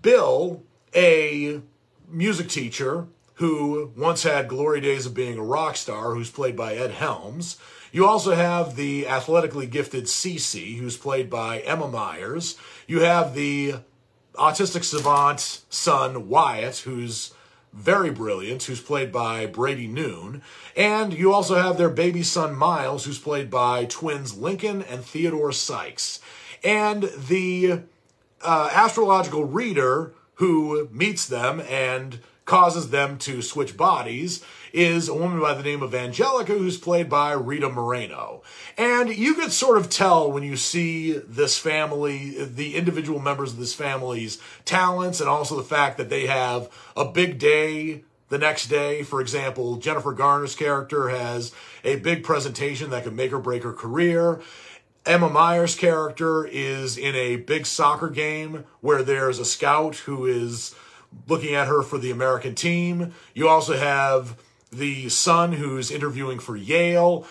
[0.00, 0.64] Bill,
[0.96, 1.60] a
[2.08, 6.74] music teacher who once had glory days of being a rock star, who's played by
[6.74, 7.58] Ed Helms.
[7.92, 12.56] You also have the athletically gifted Cece, who's played by Emma Myers.
[12.86, 13.74] You have the
[14.34, 17.34] autistic savant son, Wyatt, who's
[17.74, 20.42] very brilliant, who's played by Brady Noon.
[20.74, 25.52] And you also have their baby son, Miles, who's played by twins Lincoln and Theodore
[25.52, 26.18] Sykes.
[26.64, 27.82] And the
[28.40, 35.40] uh, astrological reader who meets them and causes them to switch bodies is a woman
[35.40, 38.42] by the name of Angelica, who's played by Rita Moreno.
[38.76, 43.58] And you could sort of tell when you see this family, the individual members of
[43.58, 48.68] this family's talents, and also the fact that they have a big day the next
[48.68, 49.02] day.
[49.02, 51.52] For example, Jennifer Garner's character has
[51.84, 54.40] a big presentation that could make or break her career.
[55.04, 60.74] Emma Myers' character is in a big soccer game where there's a scout who is
[61.26, 63.12] looking at her for the American team.
[63.34, 64.36] You also have
[64.72, 67.26] the son who's interviewing for Yale.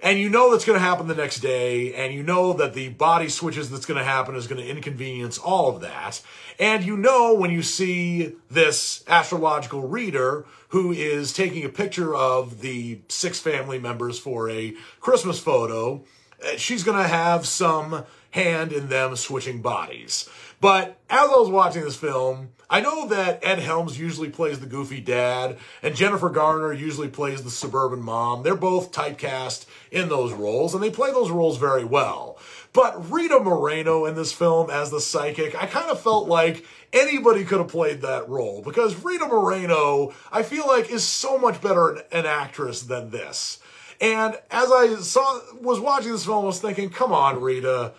[0.00, 2.90] And you know that's going to happen the next day, and you know that the
[2.90, 6.20] body switches that's going to happen is going to inconvenience all of that.
[6.58, 12.60] And you know when you see this astrological reader who is taking a picture of
[12.60, 16.04] the six family members for a Christmas photo,
[16.44, 20.28] uh, she's going to have some hand in them switching bodies.
[20.64, 24.66] But as I was watching this film, I know that Ed Helms usually plays the
[24.66, 28.42] goofy dad, and Jennifer Garner usually plays the suburban mom.
[28.42, 32.38] They're both typecast in those roles, and they play those roles very well.
[32.72, 37.44] But Rita Moreno in this film as the psychic, I kind of felt like anybody
[37.44, 42.02] could have played that role because Rita Moreno, I feel like, is so much better
[42.10, 43.58] an actress than this.
[44.00, 47.92] And as I saw, was watching this film, I was thinking, come on, Rita,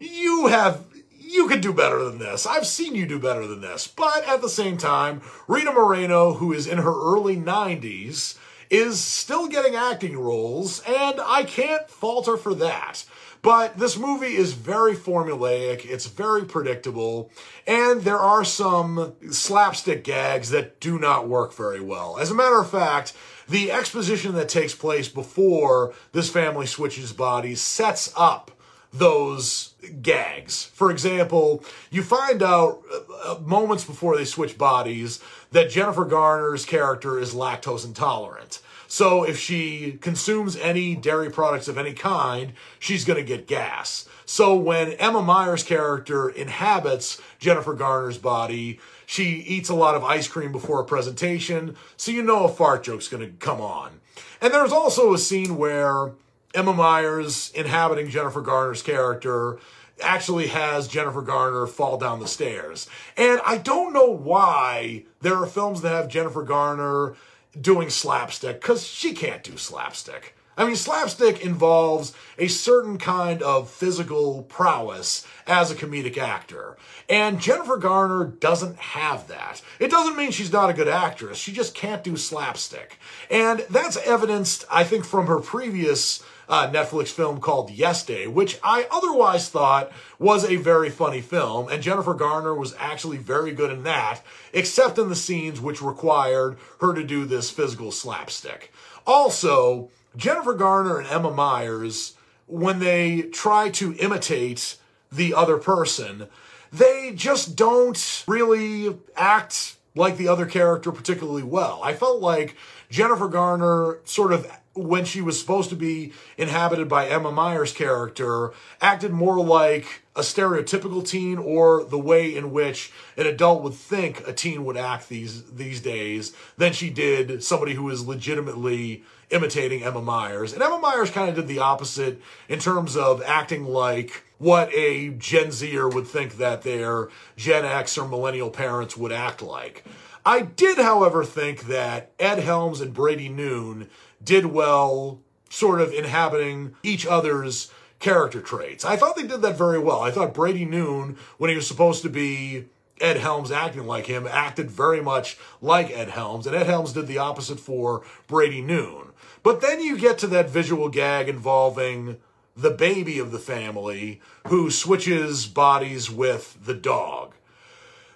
[0.00, 0.84] you have
[1.30, 2.46] you could do better than this.
[2.46, 3.86] I've seen you do better than this.
[3.86, 8.36] But at the same time, Rita Moreno, who is in her early 90s,
[8.68, 13.04] is still getting acting roles, and I can't fault her for that.
[13.42, 17.30] But this movie is very formulaic, it's very predictable,
[17.66, 22.18] and there are some slapstick gags that do not work very well.
[22.18, 23.14] As a matter of fact,
[23.48, 28.50] the exposition that takes place before this family switches bodies sets up
[28.92, 30.64] those gags.
[30.64, 35.20] For example, you find out uh, uh, moments before they switch bodies
[35.52, 38.60] that Jennifer Garner's character is lactose intolerant.
[38.88, 44.08] So if she consumes any dairy products of any kind, she's going to get gas.
[44.26, 50.26] So when Emma Myers' character inhabits Jennifer Garner's body, she eats a lot of ice
[50.26, 54.00] cream before a presentation, so you know a fart joke's going to come on.
[54.40, 56.12] And there's also a scene where
[56.54, 59.58] Emma Myers inhabiting Jennifer Garner's character
[60.02, 62.88] actually has Jennifer Garner fall down the stairs.
[63.16, 67.14] And I don't know why there are films that have Jennifer Garner
[67.60, 70.34] doing slapstick, because she can't do slapstick.
[70.56, 76.76] I mean, slapstick involves a certain kind of physical prowess as a comedic actor.
[77.08, 79.62] And Jennifer Garner doesn't have that.
[79.78, 81.38] It doesn't mean she's not a good actress.
[81.38, 82.98] She just can't do slapstick.
[83.30, 88.58] And that's evidenced, I think, from her previous uh, Netflix film called Yes Day, which
[88.62, 93.70] I otherwise thought was a very funny film, and Jennifer Garner was actually very good
[93.70, 94.20] in that,
[94.52, 98.72] except in the scenes which required her to do this physical slapstick.
[99.06, 102.14] Also, Jennifer Garner and Emma Myers,
[102.48, 104.76] when they try to imitate
[105.12, 106.26] the other person,
[106.72, 111.80] they just don't really act like the other character particularly well.
[111.82, 112.56] I felt like
[112.90, 118.52] Jennifer Garner sort of when she was supposed to be inhabited by Emma Myers' character,
[118.80, 124.26] acted more like a stereotypical teen or the way in which an adult would think
[124.26, 129.82] a teen would act these these days than she did somebody who is legitimately imitating
[129.82, 130.52] Emma Myers.
[130.52, 135.10] And Emma Myers kind of did the opposite in terms of acting like what a
[135.10, 139.84] Gen Zer would think that their Gen X or millennial parents would act like.
[140.24, 143.90] I did, however, think that Ed Helms and Brady Noon
[144.24, 145.20] did well
[145.50, 148.82] sort of inhabiting each other's character traits.
[148.82, 150.00] I thought they did that very well.
[150.00, 152.64] I thought Brady Noon, when he was supposed to be
[152.98, 157.06] Ed Helms acting like him, acted very much like Ed Helms, and Ed Helms did
[157.08, 159.10] the opposite for Brady Noon.
[159.42, 162.16] But then you get to that visual gag involving
[162.60, 167.34] the baby of the family who switches bodies with the dog.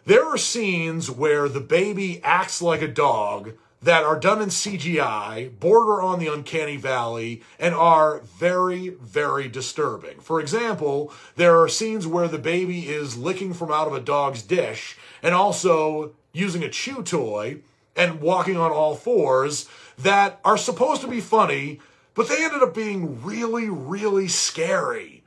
[0.05, 5.59] There are scenes where the baby acts like a dog that are done in CGI,
[5.59, 10.21] border on the uncanny valley, and are very, very disturbing.
[10.21, 14.43] For example, there are scenes where the baby is licking from out of a dog's
[14.43, 17.61] dish and also using a chew toy
[17.97, 19.69] and walking on all fours
[19.99, 21.81] that are supposed to be funny,
[22.15, 25.23] but they ended up being really, really scary.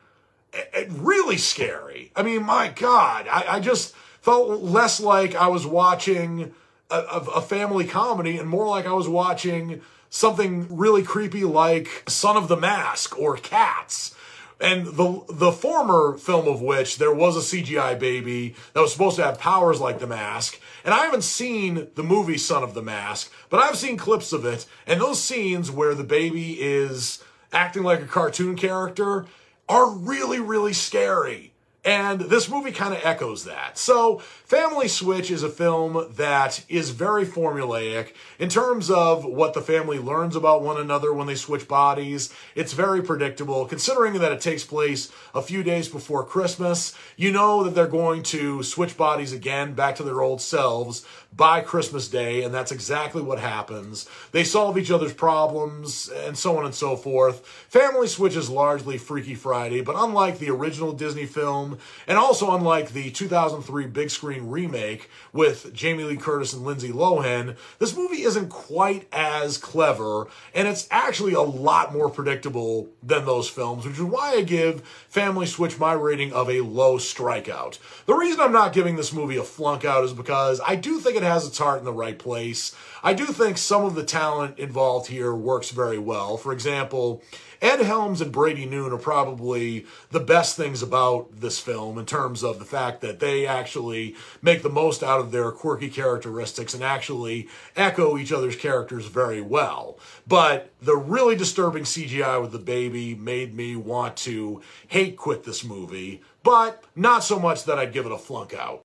[0.74, 2.12] And Really scary.
[2.16, 6.54] I mean, my God, I, I just felt less like I was watching
[6.90, 6.98] a,
[7.36, 12.48] a family comedy and more like I was watching something really creepy like Son of
[12.48, 14.16] the Mask or Cats.
[14.60, 19.18] And the the former film of which there was a CGI baby that was supposed
[19.18, 20.60] to have powers like the mask.
[20.84, 24.46] And I haven't seen the movie Son of the Mask, but I've seen clips of
[24.46, 29.26] it, and those scenes where the baby is acting like a cartoon character
[29.70, 31.47] are really, really scary.
[31.88, 33.78] And this movie kind of echoes that.
[33.78, 39.62] So, Family Switch is a film that is very formulaic in terms of what the
[39.62, 42.34] family learns about one another when they switch bodies.
[42.56, 46.94] It's very predictable, considering that it takes place a few days before Christmas.
[47.16, 51.62] You know that they're going to switch bodies again back to their old selves by
[51.62, 54.10] Christmas Day, and that's exactly what happens.
[54.32, 57.46] They solve each other's problems, and so on and so forth.
[57.70, 61.77] Family Switch is largely Freaky Friday, but unlike the original Disney film,
[62.08, 67.56] and also unlike the 2003 big screen remake with Jamie Lee Curtis and Lindsay Lohan,
[67.80, 73.50] this movie isn't quite as clever, and it's actually a lot more predictable than those
[73.50, 77.78] films, which is why I give Family Switch my rating of a low strikeout.
[78.06, 81.18] The reason I'm not giving this movie a flunk out is because I do think
[81.18, 82.76] it has its heart in the right place.
[83.04, 86.38] I do think some of the talent involved here works very well.
[86.38, 87.22] For example,
[87.62, 92.44] Ed Helms and Brady Noon are probably the best things about this film in terms
[92.44, 96.84] of the fact that they actually make the most out of their quirky characteristics and
[96.84, 99.98] actually echo each other's characters very well.
[100.28, 105.64] But the really disturbing CGI with the baby made me want to hate quit this
[105.64, 108.84] movie, but not so much that I'd give it a flunk out.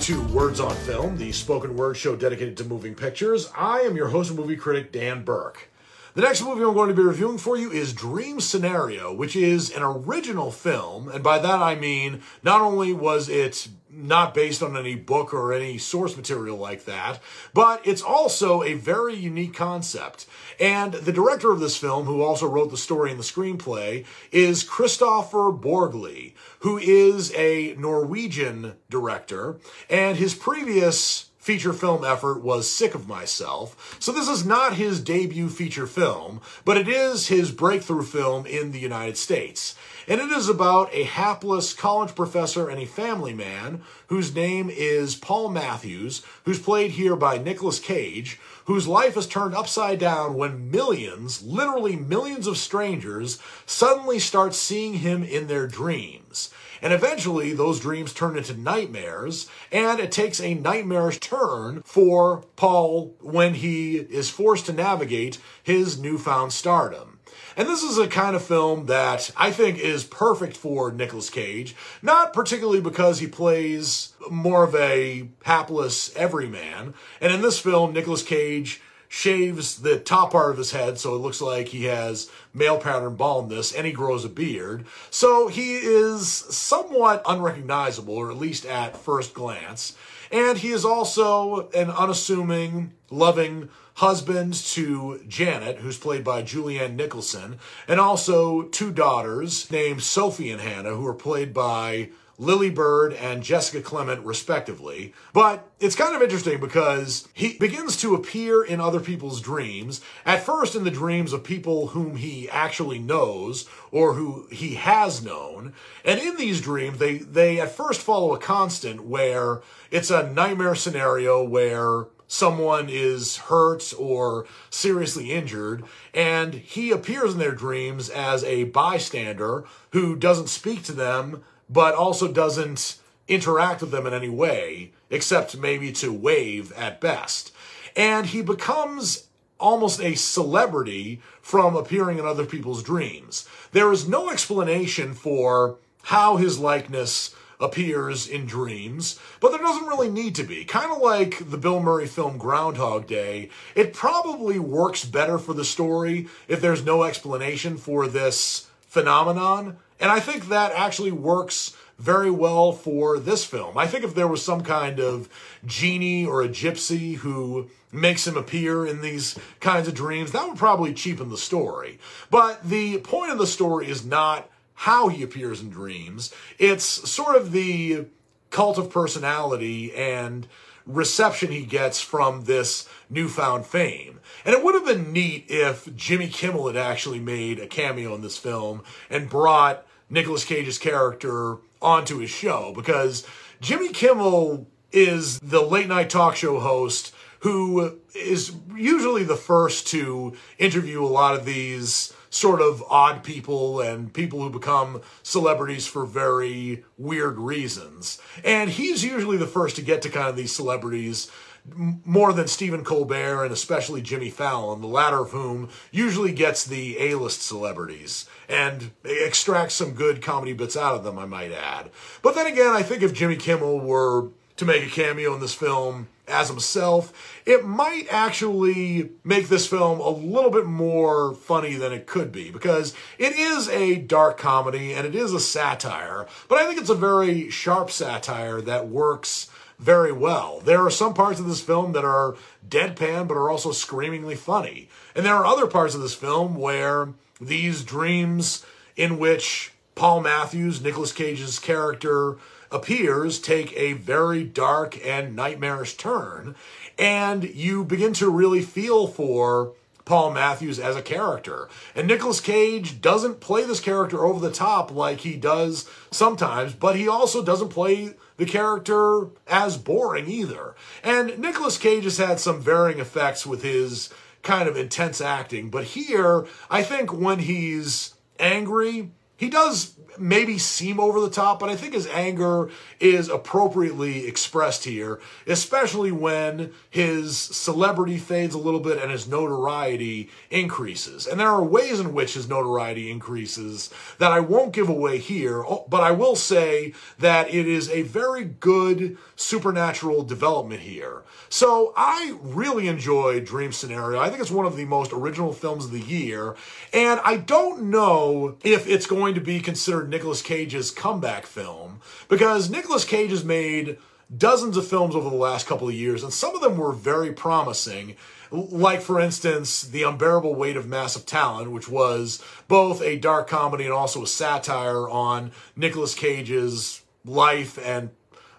[0.00, 3.50] To Words on Film, the spoken word show dedicated to moving pictures.
[3.56, 5.70] I am your host and movie critic, Dan Burke.
[6.16, 9.68] The next movie I'm going to be reviewing for you is Dream Scenario, which is
[9.68, 11.10] an original film.
[11.10, 15.52] And by that I mean, not only was it not based on any book or
[15.52, 17.20] any source material like that,
[17.52, 20.24] but it's also a very unique concept.
[20.58, 24.64] And the director of this film, who also wrote the story and the screenplay, is
[24.64, 29.58] Kristoffer Borgli, who is a Norwegian director.
[29.90, 33.96] And his previous feature film effort was Sick of Myself.
[34.00, 38.72] So this is not his debut feature film, but it is his breakthrough film in
[38.72, 39.76] the United States.
[40.08, 45.14] And it is about a hapless college professor and a family man whose name is
[45.14, 50.72] Paul Matthews, who's played here by Nicolas Cage, whose life is turned upside down when
[50.72, 56.50] millions, literally millions of strangers, suddenly start seeing him in their dreams.
[56.82, 63.14] And eventually, those dreams turn into nightmares, and it takes a nightmarish turn for Paul
[63.20, 67.16] when he is forced to navigate his newfound stardom.
[67.56, 71.74] And this is a kind of film that I think is perfect for Nicolas Cage,
[72.02, 76.92] not particularly because he plays more of a hapless everyman.
[77.20, 81.18] And in this film, Nicolas Cage shaves the top part of his head so it
[81.18, 84.86] looks like he has male pattern baldness and he grows a beard.
[85.10, 89.96] So he is somewhat unrecognizable, or at least at first glance.
[90.32, 97.58] And he is also an unassuming, loving, husband to Janet, who's played by Julianne Nicholson,
[97.88, 103.42] and also two daughters named Sophie and Hannah, who are played by Lily Bird and
[103.42, 105.14] Jessica Clement, respectively.
[105.32, 110.42] But it's kind of interesting because he begins to appear in other people's dreams, at
[110.42, 115.72] first in the dreams of people whom he actually knows or who he has known.
[116.04, 120.74] And in these dreams, they, they at first follow a constant where it's a nightmare
[120.74, 128.42] scenario where someone is hurt or seriously injured, and he appears in their dreams as
[128.44, 132.98] a bystander who doesn't speak to them, but also doesn't
[133.28, 137.52] interact with them in any way, except maybe to wave at best.
[137.96, 143.48] And he becomes almost a celebrity from appearing in other people's dreams.
[143.72, 150.10] There is no explanation for how his likeness appears in dreams, but there doesn't really
[150.10, 150.64] need to be.
[150.64, 155.64] Kind of like the Bill Murray film Groundhog Day, it probably works better for the
[155.64, 159.78] story if there's no explanation for this phenomenon.
[160.00, 163.78] And I think that actually works very well for this film.
[163.78, 165.28] I think if there was some kind of
[165.64, 170.58] genie or a gypsy who makes him appear in these kinds of dreams, that would
[170.58, 171.98] probably cheapen the story.
[172.30, 177.36] But the point of the story is not how he appears in dreams, it's sort
[177.36, 178.04] of the
[178.50, 180.46] cult of personality and
[180.86, 184.20] reception he gets from this newfound fame.
[184.44, 188.22] And it would have been neat if Jimmy Kimmel had actually made a cameo in
[188.22, 193.26] this film and brought Nicolas Cage's character onto his show because
[193.60, 200.34] Jimmy Kimmel is the late night talk show host who is usually the first to
[200.58, 206.06] interview a lot of these sort of odd people and people who become celebrities for
[206.06, 208.20] very weird reasons.
[208.44, 211.30] And he's usually the first to get to kind of these celebrities
[211.74, 216.96] more than Stephen Colbert and especially Jimmy Fallon, the latter of whom usually gets the
[217.00, 221.90] A-list celebrities and extracts some good comedy bits out of them, I might add.
[222.22, 225.54] But then again, I think if Jimmy Kimmel were to make a cameo in this
[225.54, 231.92] film as himself, it might actually make this film a little bit more funny than
[231.92, 236.58] it could be because it is a dark comedy and it is a satire, but
[236.58, 240.60] I think it's a very sharp satire that works very well.
[240.60, 244.88] There are some parts of this film that are deadpan but are also screamingly funny.
[245.14, 247.10] And there are other parts of this film where
[247.40, 248.64] these dreams
[248.96, 252.36] in which Paul Matthews, Nicolas Cage's character,
[252.70, 256.54] appears take a very dark and nightmarish turn.
[256.98, 259.74] And you begin to really feel for
[260.06, 261.68] Paul Matthews as a character.
[261.94, 266.96] And Nicolas Cage doesn't play this character over the top like he does sometimes, but
[266.96, 270.74] he also doesn't play the character as boring either.
[271.02, 274.10] And Nicolas Cage has had some varying effects with his
[274.42, 280.98] kind of intense acting, but here, I think when he's angry, he does maybe seem
[281.00, 287.36] over the top, but I think his anger is appropriately expressed here, especially when his
[287.36, 291.26] celebrity fades a little bit and his notoriety increases.
[291.26, 295.64] And there are ways in which his notoriety increases that I won't give away here,
[295.64, 301.22] oh, but I will say that it is a very good supernatural development here.
[301.48, 304.20] So I really enjoy Dream Scenario.
[304.20, 306.56] I think it's one of the most original films of the year,
[306.92, 312.70] and I don't know if it's going to be considered Nicolas Cage's comeback film because
[312.70, 313.98] Nicolas Cage has made
[314.34, 317.32] dozens of films over the last couple of years, and some of them were very
[317.32, 318.16] promising.
[318.50, 323.84] Like, for instance, The Unbearable Weight of Massive Talent, which was both a dark comedy
[323.84, 328.10] and also a satire on Nicolas Cage's life and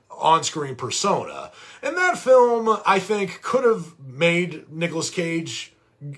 [0.10, 1.52] on screen persona.
[1.82, 5.74] And that film, I think, could have made Nicolas Cage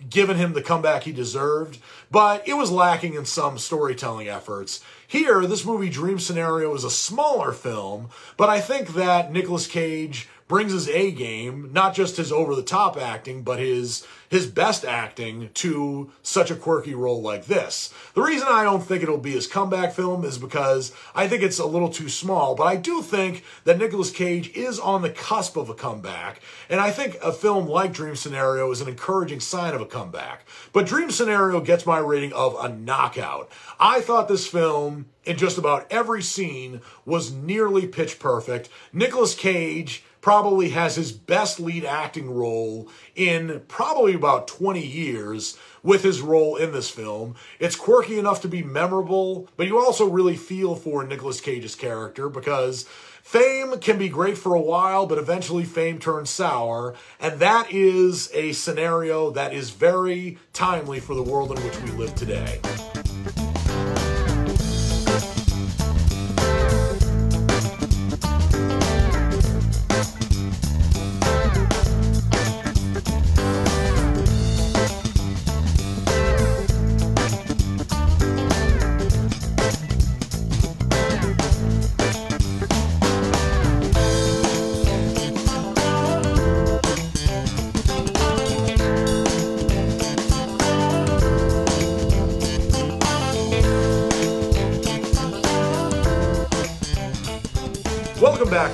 [0.10, 1.80] given him the comeback he deserved,
[2.12, 4.84] but it was lacking in some storytelling efforts.
[5.08, 10.28] Here, this movie Dream Scenario is a smaller film, but I think that Nicolas Cage
[10.50, 14.86] brings his A game, not just his over the top acting, but his his best
[14.86, 17.92] acting to such a quirky role like this.
[18.14, 21.58] The reason I don't think it'll be his comeback film is because I think it's
[21.58, 25.58] a little too small, but I do think that Nicolas Cage is on the cusp
[25.58, 29.74] of a comeback, and I think a film like Dream Scenario is an encouraging sign
[29.74, 30.46] of a comeback.
[30.74, 33.52] But Dream Scenario gets my rating of a knockout.
[33.80, 38.70] I thought this film in just about every scene was nearly pitch perfect.
[38.94, 46.04] Nicolas Cage probably has his best lead acting role in probably about 20 years with
[46.04, 47.34] his role in this film.
[47.58, 52.30] It's quirky enough to be memorable, but you also really feel for Nicolas Cage's character
[52.30, 52.84] because
[53.24, 58.30] fame can be great for a while, but eventually fame turns sour, and that is
[58.36, 62.60] a scenario that is very timely for the world in which we live today.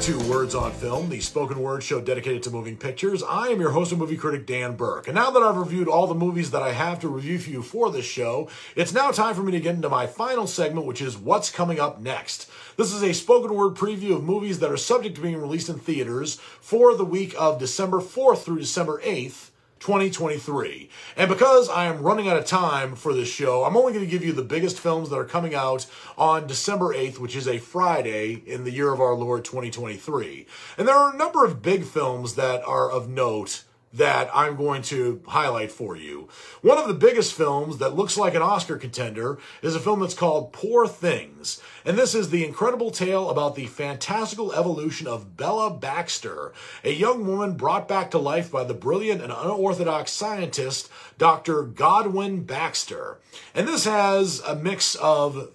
[0.06, 3.24] To Words on Film, the spoken word show dedicated to moving pictures.
[3.24, 5.08] I am your host and movie critic, Dan Burke.
[5.08, 7.64] And now that I've reviewed all the movies that I have to review for you
[7.64, 11.02] for this show, it's now time for me to get into my final segment, which
[11.02, 12.48] is What's Coming Up Next.
[12.78, 15.80] This is a spoken word preview of movies that are subject to being released in
[15.80, 19.50] theaters for the week of December 4th through December 8th.
[19.86, 20.90] 2023.
[21.16, 24.10] And because I am running out of time for this show, I'm only going to
[24.10, 25.86] give you the biggest films that are coming out
[26.18, 30.48] on December 8th, which is a Friday in the year of our Lord 2023.
[30.80, 33.64] And there are a number of big films that are of note
[33.96, 36.28] that I'm going to highlight for you.
[36.62, 40.14] One of the biggest films that looks like an Oscar contender is a film that's
[40.14, 41.62] called Poor Things.
[41.86, 46.52] And this is the incredible tale about the fantastical evolution of Bella Baxter,
[46.84, 51.64] a young woman brought back to life by the brilliant and unorthodox scientist Dr.
[51.64, 53.20] Godwin Baxter.
[53.54, 55.52] And this has a mix of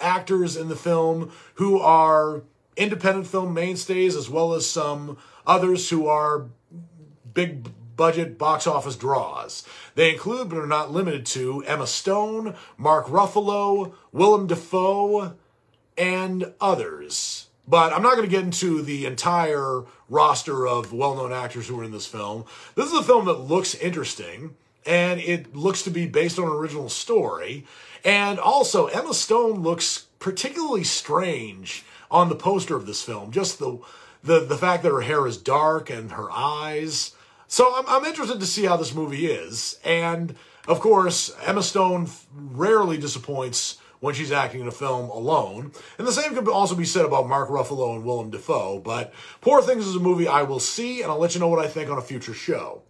[0.00, 2.42] actors in the film who are
[2.76, 5.16] independent film mainstays as well as some
[5.46, 6.46] others who are
[7.32, 9.64] big budget box office draws.
[9.94, 15.34] They include, but are not limited to, Emma Stone, Mark Ruffalo, Willem Dafoe,
[15.96, 17.46] and others.
[17.68, 21.80] But I'm not going to get into the entire roster of well known actors who
[21.80, 22.44] are in this film.
[22.74, 26.52] This is a film that looks interesting, and it looks to be based on an
[26.52, 27.66] original story.
[28.04, 33.32] And also, Emma Stone looks particularly strange on the poster of this film.
[33.32, 33.78] Just the
[34.22, 37.15] the the fact that her hair is dark and her eyes
[37.48, 39.78] so I'm, I'm interested to see how this movie is.
[39.84, 40.34] And
[40.68, 45.72] of course, Emma Stone rarely disappoints when she's acting in a film alone.
[45.98, 48.78] And the same could also be said about Mark Ruffalo and Willem Dafoe.
[48.80, 51.64] But Poor Things is a movie I will see, and I'll let you know what
[51.64, 52.82] I think on a future show.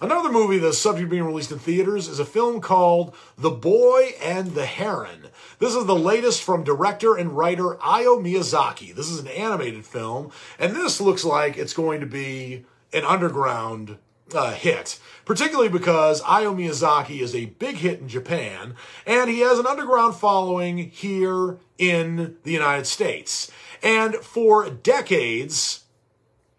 [0.00, 4.54] Another movie that's subject being released in theaters is a film called The Boy and
[4.54, 5.26] the Heron.
[5.58, 8.94] This is the latest from director and writer Hayao Miyazaki.
[8.94, 13.98] This is an animated film, and this looks like it's going to be an underground
[14.34, 18.74] uh, hit, particularly because Hayao Miyazaki is a big hit in Japan
[19.06, 23.50] and he has an underground following here in the United States.
[23.82, 25.84] And for decades,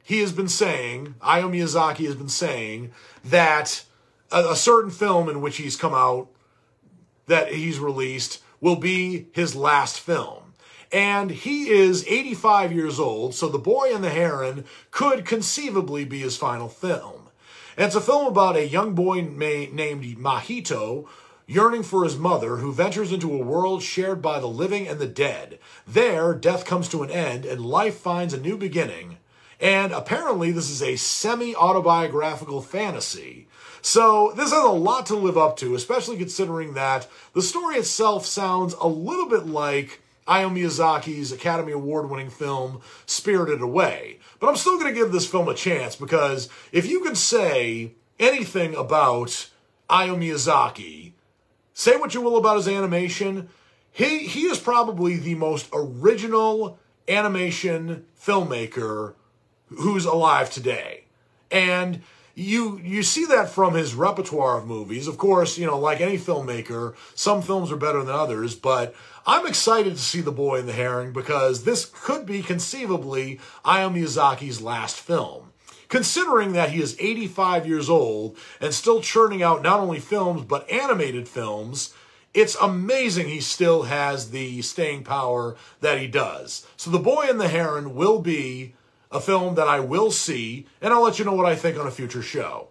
[0.04, 2.92] he has been saying, Hayao Miyazaki has been saying
[3.24, 3.84] that
[4.32, 6.30] a, a certain film in which he's come out,
[7.28, 10.39] that he's released, will be his last film.
[10.92, 16.20] And he is 85 years old, so The Boy and the Heron could conceivably be
[16.20, 17.30] his final film.
[17.78, 21.08] It's a film about a young boy named Mahito
[21.46, 25.08] yearning for his mother, who ventures into a world shared by the living and the
[25.08, 25.58] dead.
[25.88, 29.18] There, death comes to an end and life finds a new beginning.
[29.60, 33.48] And apparently, this is a semi autobiographical fantasy.
[33.82, 38.26] So, this has a lot to live up to, especially considering that the story itself
[38.26, 44.20] sounds a little bit like Hayao Miyazaki's Academy Award winning film Spirited Away.
[44.40, 47.94] But I'm still going to give this film a chance because if you could say
[48.20, 49.50] anything about
[49.90, 51.14] Hayao Miyazaki,
[51.74, 53.50] say what you will about his animation,
[53.92, 56.78] he, he is probably the most original
[57.08, 59.16] animation filmmaker
[59.66, 61.06] who's alive today.
[61.50, 62.04] And
[62.40, 65.08] you you see that from his repertoire of movies.
[65.08, 68.96] Of course, you know, like any filmmaker, some films are better than others, but
[69.30, 73.94] I'm excited to see The Boy and the Heron because this could be conceivably Hayao
[73.94, 75.54] Miyazaki's last film.
[75.88, 80.68] Considering that he is 85 years old and still churning out not only films but
[80.72, 81.94] animated films,
[82.34, 86.66] it's amazing he still has the staying power that he does.
[86.76, 88.74] So The Boy and the Heron will be
[89.12, 91.86] a film that I will see, and I'll let you know what I think on
[91.86, 92.70] a future show.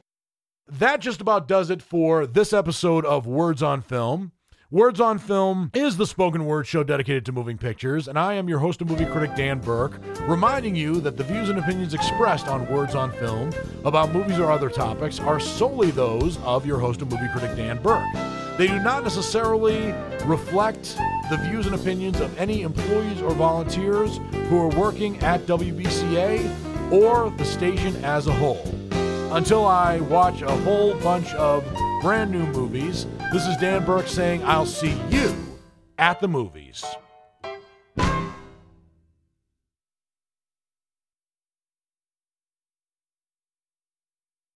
[0.67, 4.33] That just about does it for this episode of Words on Film.
[4.71, 8.51] Words on Film is the spoken word show dedicated to moving pictures, and I am
[8.51, 9.99] your host and movie critic, Dan Burke,
[10.29, 13.51] reminding you that the views and opinions expressed on Words on Film
[13.87, 17.83] about movies or other topics are solely those of your host and movie critic, Dan
[17.83, 18.13] Burke.
[18.59, 19.95] They do not necessarily
[20.27, 20.99] reflect
[21.31, 24.19] the views and opinions of any employees or volunteers
[24.51, 28.63] who are working at WBCA or the station as a whole.
[29.33, 31.65] Until I watch a whole bunch of
[32.03, 35.35] brand new movies, this is Dan Burke saying, I'll see you
[35.99, 36.85] at the movies.